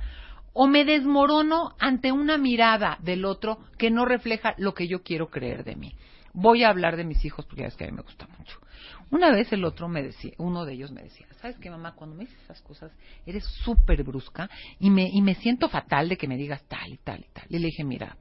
o 0.57 0.67
me 0.67 0.85
desmorono 0.85 1.75
ante 1.79 2.13
una 2.13 2.37
mirada 2.37 2.97
del 3.01 3.25
otro 3.25 3.59
que 3.77 3.91
no 3.91 4.05
refleja 4.05 4.55
lo 4.57 4.73
que 4.73 4.87
yo 4.87 5.03
quiero 5.03 5.29
creer 5.29 5.65
de 5.65 5.75
mí. 5.75 5.95
Voy 6.33 6.63
a 6.63 6.69
hablar 6.69 6.95
de 6.95 7.03
mis 7.03 7.23
hijos 7.25 7.45
porque 7.45 7.65
es 7.65 7.75
que 7.75 7.83
a 7.83 7.87
mí 7.87 7.93
me 7.93 8.01
gusta 8.01 8.25
mucho. 8.39 8.57
Una 9.11 9.31
vez 9.31 9.51
el 9.51 9.65
otro 9.65 9.89
me 9.89 10.01
decía, 10.01 10.31
uno 10.37 10.63
de 10.63 10.73
ellos 10.73 10.93
me 10.93 11.03
decía, 11.03 11.27
¿sabes 11.41 11.57
qué 11.57 11.69
mamá? 11.69 11.93
Cuando 11.93 12.15
me 12.15 12.23
dices 12.23 12.41
esas 12.41 12.61
cosas 12.61 12.93
eres 13.25 13.43
súper 13.65 14.01
brusca 14.03 14.49
y 14.79 14.89
me, 14.91 15.09
y 15.09 15.21
me 15.21 15.35
siento 15.35 15.67
fatal 15.67 16.07
de 16.07 16.15
que 16.15 16.29
me 16.29 16.37
digas 16.37 16.63
tal 16.69 16.89
y 16.93 16.97
tal 16.97 17.19
y 17.19 17.33
tal. 17.33 17.45
Y 17.49 17.59
le 17.59 17.67
dije, 17.67 17.83
mira, 17.83 18.15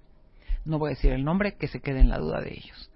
no 0.64 0.80
voy 0.80 0.88
a 0.88 0.94
decir 0.96 1.12
el 1.12 1.24
nombre, 1.24 1.56
que 1.56 1.68
se 1.68 1.80
quede 1.80 2.00
en 2.00 2.08
la 2.08 2.18
duda 2.18 2.40
de 2.40 2.52
ellos. 2.52 2.90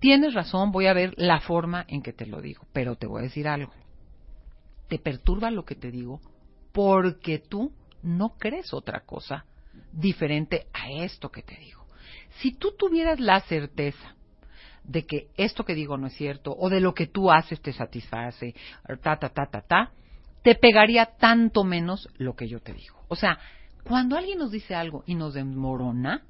Tienes 0.00 0.32
razón, 0.32 0.72
voy 0.72 0.86
a 0.86 0.94
ver 0.94 1.12
la 1.18 1.40
forma 1.40 1.84
en 1.88 2.00
que 2.00 2.14
te 2.14 2.24
lo 2.24 2.40
digo, 2.40 2.66
pero 2.72 2.96
te 2.96 3.06
voy 3.06 3.20
a 3.20 3.24
decir 3.24 3.46
algo. 3.46 3.72
Te 4.88 4.98
perturba 4.98 5.50
lo 5.50 5.66
que 5.66 5.74
te 5.74 5.90
digo 5.90 6.22
porque 6.72 7.38
tú 7.38 7.70
no 8.02 8.30
crees 8.38 8.72
otra 8.72 9.00
cosa 9.00 9.44
diferente 9.92 10.66
a 10.72 10.90
esto 10.90 11.30
que 11.30 11.42
te 11.42 11.56
digo. 11.56 11.86
Si 12.40 12.52
tú 12.52 12.72
tuvieras 12.76 13.20
la 13.20 13.40
certeza 13.40 14.14
de 14.84 15.06
que 15.06 15.28
esto 15.36 15.64
que 15.64 15.74
digo 15.74 15.96
no 15.96 16.08
es 16.08 16.14
cierto 16.14 16.54
o 16.56 16.68
de 16.68 16.80
lo 16.80 16.94
que 16.94 17.06
tú 17.06 17.30
haces 17.30 17.60
te 17.60 17.72
satisface, 17.72 18.54
ta, 19.02 19.18
ta, 19.18 19.28
ta, 19.28 19.46
ta, 19.46 19.60
ta, 19.60 19.92
te 20.42 20.54
pegaría 20.54 21.06
tanto 21.06 21.62
menos 21.64 22.08
lo 22.16 22.34
que 22.34 22.48
yo 22.48 22.60
te 22.60 22.72
digo. 22.72 23.04
O 23.08 23.16
sea, 23.16 23.38
cuando 23.84 24.16
alguien 24.16 24.38
nos 24.38 24.50
dice 24.50 24.74
algo 24.74 25.04
y 25.06 25.14
nos 25.14 25.34
desmorona, 25.34 26.22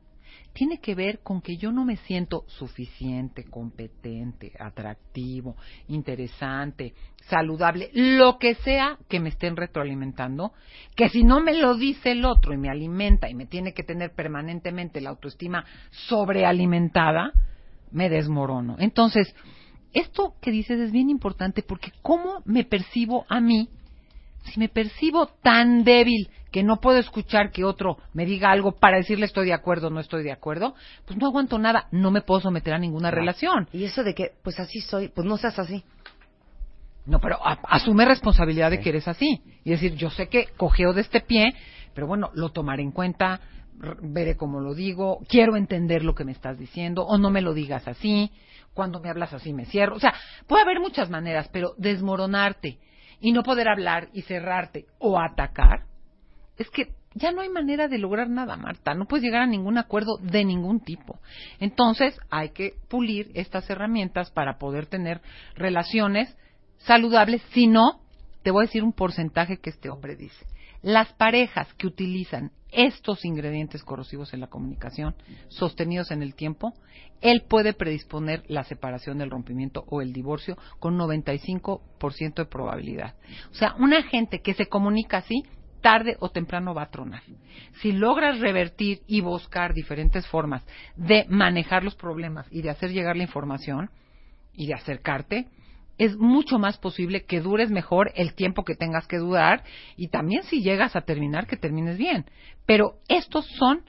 tiene 0.52 0.78
que 0.78 0.94
ver 0.94 1.20
con 1.20 1.40
que 1.40 1.56
yo 1.56 1.72
no 1.72 1.84
me 1.84 1.96
siento 1.96 2.44
suficiente, 2.46 3.44
competente, 3.44 4.52
atractivo, 4.58 5.56
interesante, 5.88 6.94
saludable, 7.28 7.90
lo 7.92 8.38
que 8.38 8.54
sea 8.56 8.98
que 9.08 9.20
me 9.20 9.30
estén 9.30 9.56
retroalimentando, 9.56 10.52
que 10.94 11.08
si 11.08 11.24
no 11.24 11.40
me 11.40 11.54
lo 11.54 11.74
dice 11.74 12.12
el 12.12 12.24
otro 12.24 12.52
y 12.52 12.58
me 12.58 12.68
alimenta 12.68 13.30
y 13.30 13.34
me 13.34 13.46
tiene 13.46 13.72
que 13.72 13.82
tener 13.82 14.14
permanentemente 14.14 15.00
la 15.00 15.10
autoestima 15.10 15.64
sobrealimentada, 15.90 17.32
me 17.90 18.08
desmorono. 18.08 18.76
Entonces, 18.78 19.34
esto 19.92 20.34
que 20.40 20.50
dices 20.50 20.80
es 20.80 20.92
bien 20.92 21.10
importante 21.10 21.62
porque 21.62 21.92
cómo 22.02 22.42
me 22.44 22.64
percibo 22.64 23.26
a 23.28 23.40
mí, 23.40 23.68
si 24.44 24.58
me 24.58 24.68
percibo 24.68 25.26
tan 25.42 25.84
débil 25.84 26.28
que 26.50 26.62
no 26.62 26.80
puedo 26.80 26.98
escuchar 26.98 27.50
que 27.50 27.64
otro 27.64 27.96
me 28.12 28.26
diga 28.26 28.50
algo 28.50 28.72
para 28.72 28.98
decirle 28.98 29.26
estoy 29.26 29.46
de 29.46 29.54
acuerdo 29.54 29.86
o 29.86 29.90
no 29.90 30.00
estoy 30.00 30.22
de 30.22 30.32
acuerdo, 30.32 30.74
pues 31.06 31.18
no 31.18 31.26
aguanto 31.26 31.58
nada, 31.58 31.88
no 31.90 32.10
me 32.10 32.20
puedo 32.20 32.40
someter 32.40 32.74
a 32.74 32.78
ninguna 32.78 33.10
relación. 33.10 33.68
Y 33.72 33.84
eso 33.84 34.04
de 34.04 34.14
que, 34.14 34.32
pues 34.42 34.60
así 34.60 34.80
soy, 34.80 35.08
pues 35.08 35.26
no 35.26 35.36
seas 35.38 35.58
así. 35.58 35.82
No, 37.06 37.18
pero 37.18 37.38
asume 37.42 38.04
responsabilidad 38.04 38.70
de 38.70 38.80
que 38.80 38.90
eres 38.90 39.08
así. 39.08 39.42
Y 39.64 39.70
decir, 39.70 39.94
yo 39.94 40.10
sé 40.10 40.28
que 40.28 40.48
cogeo 40.56 40.92
de 40.92 41.00
este 41.00 41.20
pie, 41.20 41.54
pero 41.94 42.06
bueno, 42.06 42.30
lo 42.34 42.50
tomaré 42.50 42.82
en 42.82 42.92
cuenta, 42.92 43.40
veré 44.02 44.36
cómo 44.36 44.60
lo 44.60 44.74
digo, 44.74 45.20
quiero 45.28 45.56
entender 45.56 46.04
lo 46.04 46.14
que 46.14 46.24
me 46.24 46.32
estás 46.32 46.58
diciendo, 46.58 47.04
o 47.04 47.18
no 47.18 47.30
me 47.30 47.40
lo 47.40 47.54
digas 47.54 47.88
así, 47.88 48.30
cuando 48.74 49.00
me 49.00 49.08
hablas 49.08 49.32
así 49.32 49.52
me 49.52 49.64
cierro. 49.64 49.96
O 49.96 50.00
sea, 50.00 50.14
puede 50.46 50.62
haber 50.62 50.80
muchas 50.80 51.10
maneras, 51.10 51.48
pero 51.52 51.74
desmoronarte 51.78 52.78
y 53.22 53.32
no 53.32 53.44
poder 53.44 53.68
hablar 53.68 54.08
y 54.12 54.22
cerrarte 54.22 54.84
o 54.98 55.18
atacar, 55.18 55.84
es 56.58 56.68
que 56.70 56.92
ya 57.14 57.30
no 57.30 57.40
hay 57.40 57.48
manera 57.48 57.88
de 57.88 57.98
lograr 57.98 58.28
nada, 58.28 58.56
Marta. 58.56 58.94
No 58.94 59.06
puedes 59.06 59.24
llegar 59.24 59.42
a 59.42 59.46
ningún 59.46 59.78
acuerdo 59.78 60.18
de 60.20 60.44
ningún 60.44 60.80
tipo. 60.80 61.20
Entonces, 61.60 62.18
hay 62.30 62.50
que 62.50 62.74
pulir 62.88 63.30
estas 63.34 63.68
herramientas 63.70 64.30
para 64.30 64.58
poder 64.58 64.86
tener 64.86 65.20
relaciones 65.54 66.36
saludables. 66.78 67.42
Si 67.52 67.68
no, 67.68 68.00
te 68.42 68.50
voy 68.50 68.64
a 68.64 68.66
decir 68.66 68.82
un 68.82 68.92
porcentaje 68.92 69.58
que 69.58 69.70
este 69.70 69.88
hombre 69.88 70.16
dice. 70.16 70.44
Las 70.82 71.12
parejas 71.12 71.72
que 71.74 71.86
utilizan 71.86 72.50
estos 72.72 73.24
ingredientes 73.24 73.84
corrosivos 73.84 74.32
en 74.34 74.40
la 74.40 74.48
comunicación, 74.48 75.14
sostenidos 75.48 76.10
en 76.10 76.22
el 76.22 76.34
tiempo, 76.34 76.72
él 77.20 77.44
puede 77.48 77.72
predisponer 77.72 78.42
la 78.48 78.64
separación, 78.64 79.20
el 79.20 79.30
rompimiento 79.30 79.84
o 79.88 80.02
el 80.02 80.12
divorcio 80.12 80.56
con 80.80 80.98
95% 80.98 82.34
de 82.34 82.44
probabilidad. 82.46 83.14
O 83.52 83.54
sea, 83.54 83.74
una 83.78 84.02
gente 84.02 84.40
que 84.40 84.54
se 84.54 84.66
comunica 84.66 85.18
así, 85.18 85.44
tarde 85.80 86.16
o 86.20 86.30
temprano 86.30 86.74
va 86.74 86.84
a 86.84 86.90
tronar. 86.90 87.22
Si 87.80 87.92
logras 87.92 88.40
revertir 88.40 89.02
y 89.06 89.20
buscar 89.20 89.74
diferentes 89.74 90.26
formas 90.26 90.64
de 90.96 91.26
manejar 91.28 91.84
los 91.84 91.94
problemas 91.94 92.46
y 92.50 92.62
de 92.62 92.70
hacer 92.70 92.90
llegar 92.90 93.16
la 93.16 93.24
información 93.24 93.90
y 94.54 94.66
de 94.66 94.74
acercarte, 94.74 95.48
es 96.04 96.16
mucho 96.16 96.58
más 96.58 96.78
posible 96.78 97.24
que 97.26 97.40
dures 97.40 97.70
mejor 97.70 98.10
el 98.16 98.34
tiempo 98.34 98.64
que 98.64 98.74
tengas 98.74 99.06
que 99.06 99.18
durar 99.18 99.62
y 99.96 100.08
también 100.08 100.42
si 100.42 100.60
llegas 100.60 100.96
a 100.96 101.02
terminar 101.02 101.46
que 101.46 101.56
termines 101.56 101.96
bien. 101.96 102.26
Pero 102.66 102.96
estos 103.06 103.46
son 103.56 103.84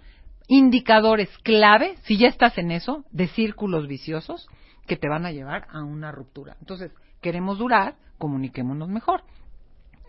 indicadores 0.47 1.35
clave, 1.39 1.95
si 2.03 2.17
ya 2.17 2.27
estás 2.27 2.55
en 2.59 2.69
eso, 2.69 3.03
de 3.09 3.27
círculos 3.29 3.87
viciosos 3.87 4.47
que 4.85 4.95
te 4.95 5.09
van 5.09 5.25
a 5.25 5.31
llevar 5.31 5.65
a 5.71 5.83
una 5.83 6.11
ruptura. 6.11 6.55
Entonces, 6.59 6.91
queremos 7.19 7.57
durar, 7.57 7.95
comuniquémonos 8.19 8.89
mejor. 8.89 9.23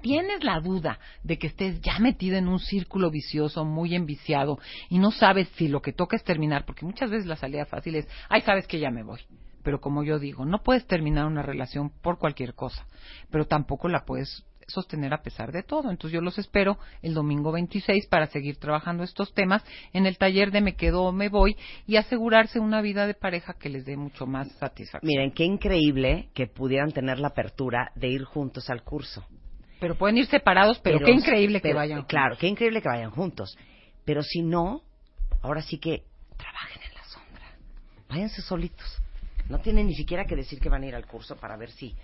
Tienes 0.02 0.44
la 0.44 0.60
duda 0.60 0.98
de 1.22 1.38
que 1.38 1.46
estés 1.46 1.80
ya 1.80 1.98
metido 2.00 2.36
en 2.36 2.48
un 2.48 2.58
círculo 2.58 3.10
vicioso, 3.10 3.64
muy 3.64 3.94
enviciado, 3.94 4.58
y 4.90 4.98
no 4.98 5.10
sabes 5.10 5.48
si 5.56 5.68
lo 5.68 5.80
que 5.80 5.94
toca 5.94 6.16
es 6.16 6.24
terminar, 6.24 6.66
porque 6.66 6.84
muchas 6.84 7.10
veces 7.10 7.24
la 7.24 7.36
salida 7.36 7.64
fácil 7.64 7.94
es, 7.94 8.06
ay, 8.28 8.42
sabes 8.42 8.66
que 8.66 8.78
ya 8.78 8.90
me 8.90 9.02
voy 9.02 9.20
pero 9.64 9.80
como 9.80 10.04
yo 10.04 10.20
digo, 10.20 10.44
no 10.44 10.62
puedes 10.62 10.86
terminar 10.86 11.26
una 11.26 11.42
relación 11.42 11.90
por 11.90 12.18
cualquier 12.18 12.54
cosa, 12.54 12.86
pero 13.30 13.46
tampoco 13.46 13.88
la 13.88 14.04
puedes 14.04 14.44
sostener 14.68 15.12
a 15.12 15.22
pesar 15.22 15.52
de 15.52 15.62
todo. 15.62 15.90
Entonces 15.90 16.14
yo 16.14 16.20
los 16.20 16.38
espero 16.38 16.78
el 17.02 17.14
domingo 17.14 17.52
26 17.52 18.06
para 18.06 18.26
seguir 18.26 18.56
trabajando 18.56 19.02
estos 19.02 19.34
temas 19.34 19.64
en 19.92 20.06
el 20.06 20.18
taller 20.18 20.50
de 20.50 20.60
Me 20.60 20.74
quedo 20.76 21.02
o 21.02 21.12
me 21.12 21.28
voy 21.28 21.56
y 21.86 21.96
asegurarse 21.96 22.60
una 22.60 22.80
vida 22.80 23.06
de 23.06 23.14
pareja 23.14 23.54
que 23.54 23.68
les 23.68 23.84
dé 23.84 23.96
mucho 23.96 24.26
más 24.26 24.50
satisfacción. 24.52 25.08
Miren, 25.08 25.32
qué 25.32 25.44
increíble 25.44 26.28
que 26.34 26.46
pudieran 26.46 26.92
tener 26.92 27.18
la 27.18 27.28
apertura 27.28 27.90
de 27.94 28.08
ir 28.08 28.24
juntos 28.24 28.70
al 28.70 28.82
curso. 28.82 29.24
Pero 29.80 29.96
pueden 29.96 30.18
ir 30.18 30.26
separados, 30.26 30.78
pero, 30.78 31.00
qué 31.00 31.10
increíble 31.10 31.60
que 31.60 31.74
vayan. 31.74 32.04
Claro, 32.04 32.36
qué 32.38 32.46
increíble 32.46 32.80
que 32.80 32.88
vayan 32.88 33.10
juntos. 33.10 33.58
Pero 34.04 34.22
si 34.22 34.42
no, 34.42 34.82
ahora 35.42 35.62
sí 35.62 35.78
que 35.78 36.04
trabajen 36.36 36.80
en 36.88 36.94
la 36.94 37.04
sombra. 37.04 37.44
Váyanse 38.08 38.40
solitos. 38.40 39.03
No 39.48 39.58
tienen 39.58 39.86
ni 39.86 39.94
siquiera 39.94 40.24
que 40.24 40.36
decir 40.36 40.58
que 40.58 40.68
van 40.68 40.82
a 40.82 40.86
ir 40.86 40.94
al 40.94 41.06
curso 41.06 41.36
para 41.36 41.56
ver 41.56 41.70
si 41.70 41.94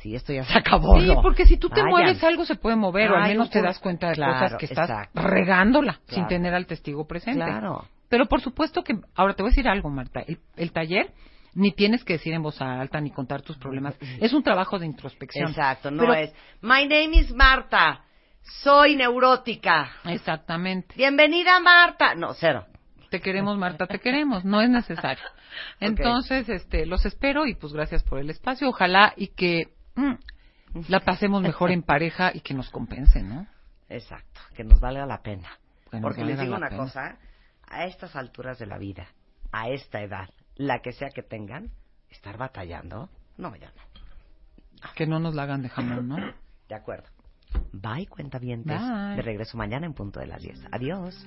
si 0.00 0.14
esto 0.14 0.32
ya 0.32 0.44
se 0.44 0.58
acabó. 0.58 0.98
Sí, 0.98 1.10
porque 1.22 1.46
si 1.46 1.56
tú 1.56 1.68
te 1.68 1.82
mueves 1.84 2.22
algo 2.24 2.44
se 2.44 2.56
puede 2.56 2.76
mover 2.76 3.10
o 3.12 3.16
al 3.16 3.28
menos 3.28 3.50
te 3.50 3.62
das 3.62 3.78
cuenta 3.78 4.08
de 4.08 4.16
cosas 4.16 4.54
que 4.58 4.66
estás 4.66 5.08
regándola 5.14 6.00
sin 6.06 6.26
tener 6.26 6.54
al 6.54 6.66
testigo 6.66 7.06
presente. 7.06 7.44
Claro. 7.44 7.84
Pero 8.08 8.26
por 8.26 8.40
supuesto 8.40 8.82
que 8.82 8.98
ahora 9.14 9.34
te 9.34 9.42
voy 9.42 9.50
a 9.50 9.52
decir 9.52 9.68
algo, 9.68 9.88
Marta. 9.88 10.24
El, 10.56 10.72
taller 10.72 11.12
ni 11.54 11.72
tienes 11.72 12.02
que 12.02 12.14
decir 12.14 12.32
en 12.32 12.42
voz 12.42 12.60
alta 12.60 13.00
ni 13.00 13.10
contar 13.10 13.42
tus 13.42 13.56
problemas. 13.56 13.96
Es 14.20 14.32
un 14.32 14.42
trabajo 14.42 14.78
de 14.78 14.86
introspección. 14.86 15.50
Exacto, 15.50 15.90
no 15.90 16.12
es 16.14 16.32
My 16.60 16.86
name 16.86 17.16
is 17.16 17.32
Marta. 17.32 18.04
Soy 18.62 18.96
neurótica. 18.96 19.92
Exactamente. 20.06 20.94
Bienvenida 20.96 21.60
Marta. 21.60 22.14
No, 22.14 22.32
cero. 22.32 22.64
Te 23.10 23.20
queremos, 23.20 23.58
Marta, 23.58 23.86
te 23.86 23.98
queremos. 23.98 24.44
No 24.44 24.60
es 24.62 24.70
necesario. 24.70 25.24
Entonces, 25.80 26.48
este, 26.48 26.86
los 26.86 27.04
espero 27.04 27.46
y 27.46 27.54
pues 27.54 27.72
gracias 27.72 28.02
por 28.04 28.20
el 28.20 28.30
espacio. 28.30 28.68
Ojalá 28.68 29.12
y 29.16 29.28
que 29.28 29.74
mm, 29.96 30.14
la 30.88 31.00
pasemos 31.00 31.42
mejor 31.42 31.72
en 31.72 31.82
pareja 31.82 32.30
y 32.32 32.40
que 32.40 32.54
nos 32.54 32.70
compense, 32.70 33.22
¿no? 33.22 33.46
Exacto, 33.88 34.40
que 34.54 34.62
nos 34.62 34.78
valga 34.78 35.04
la 35.06 35.22
pena. 35.22 35.48
Porque 36.00 36.24
les 36.24 36.38
digo 36.38 36.54
una 36.54 36.70
cosa, 36.70 37.18
a 37.66 37.84
estas 37.84 38.14
alturas 38.14 38.60
de 38.60 38.66
la 38.66 38.78
vida, 38.78 39.08
a 39.50 39.68
esta 39.70 40.00
edad, 40.00 40.28
la 40.54 40.78
que 40.78 40.92
sea 40.92 41.08
que 41.08 41.22
tengan, 41.22 41.70
estar 42.08 42.38
batallando, 42.38 43.10
no, 43.36 43.56
ya 43.56 43.72
no. 43.72 44.92
Que 44.94 45.06
no 45.08 45.18
nos 45.18 45.34
la 45.34 45.42
hagan 45.42 45.62
de 45.62 45.68
jamón, 45.68 46.08
¿no? 46.08 46.16
De 46.68 46.74
acuerdo. 46.76 47.08
Bye, 47.72 48.06
cuenta 48.06 48.38
bien. 48.38 48.64
De 48.64 49.22
regreso 49.22 49.56
mañana 49.56 49.86
en 49.86 49.94
punto 49.94 50.20
de 50.20 50.26
las 50.26 50.42
10. 50.42 50.60
Adiós. 50.70 51.26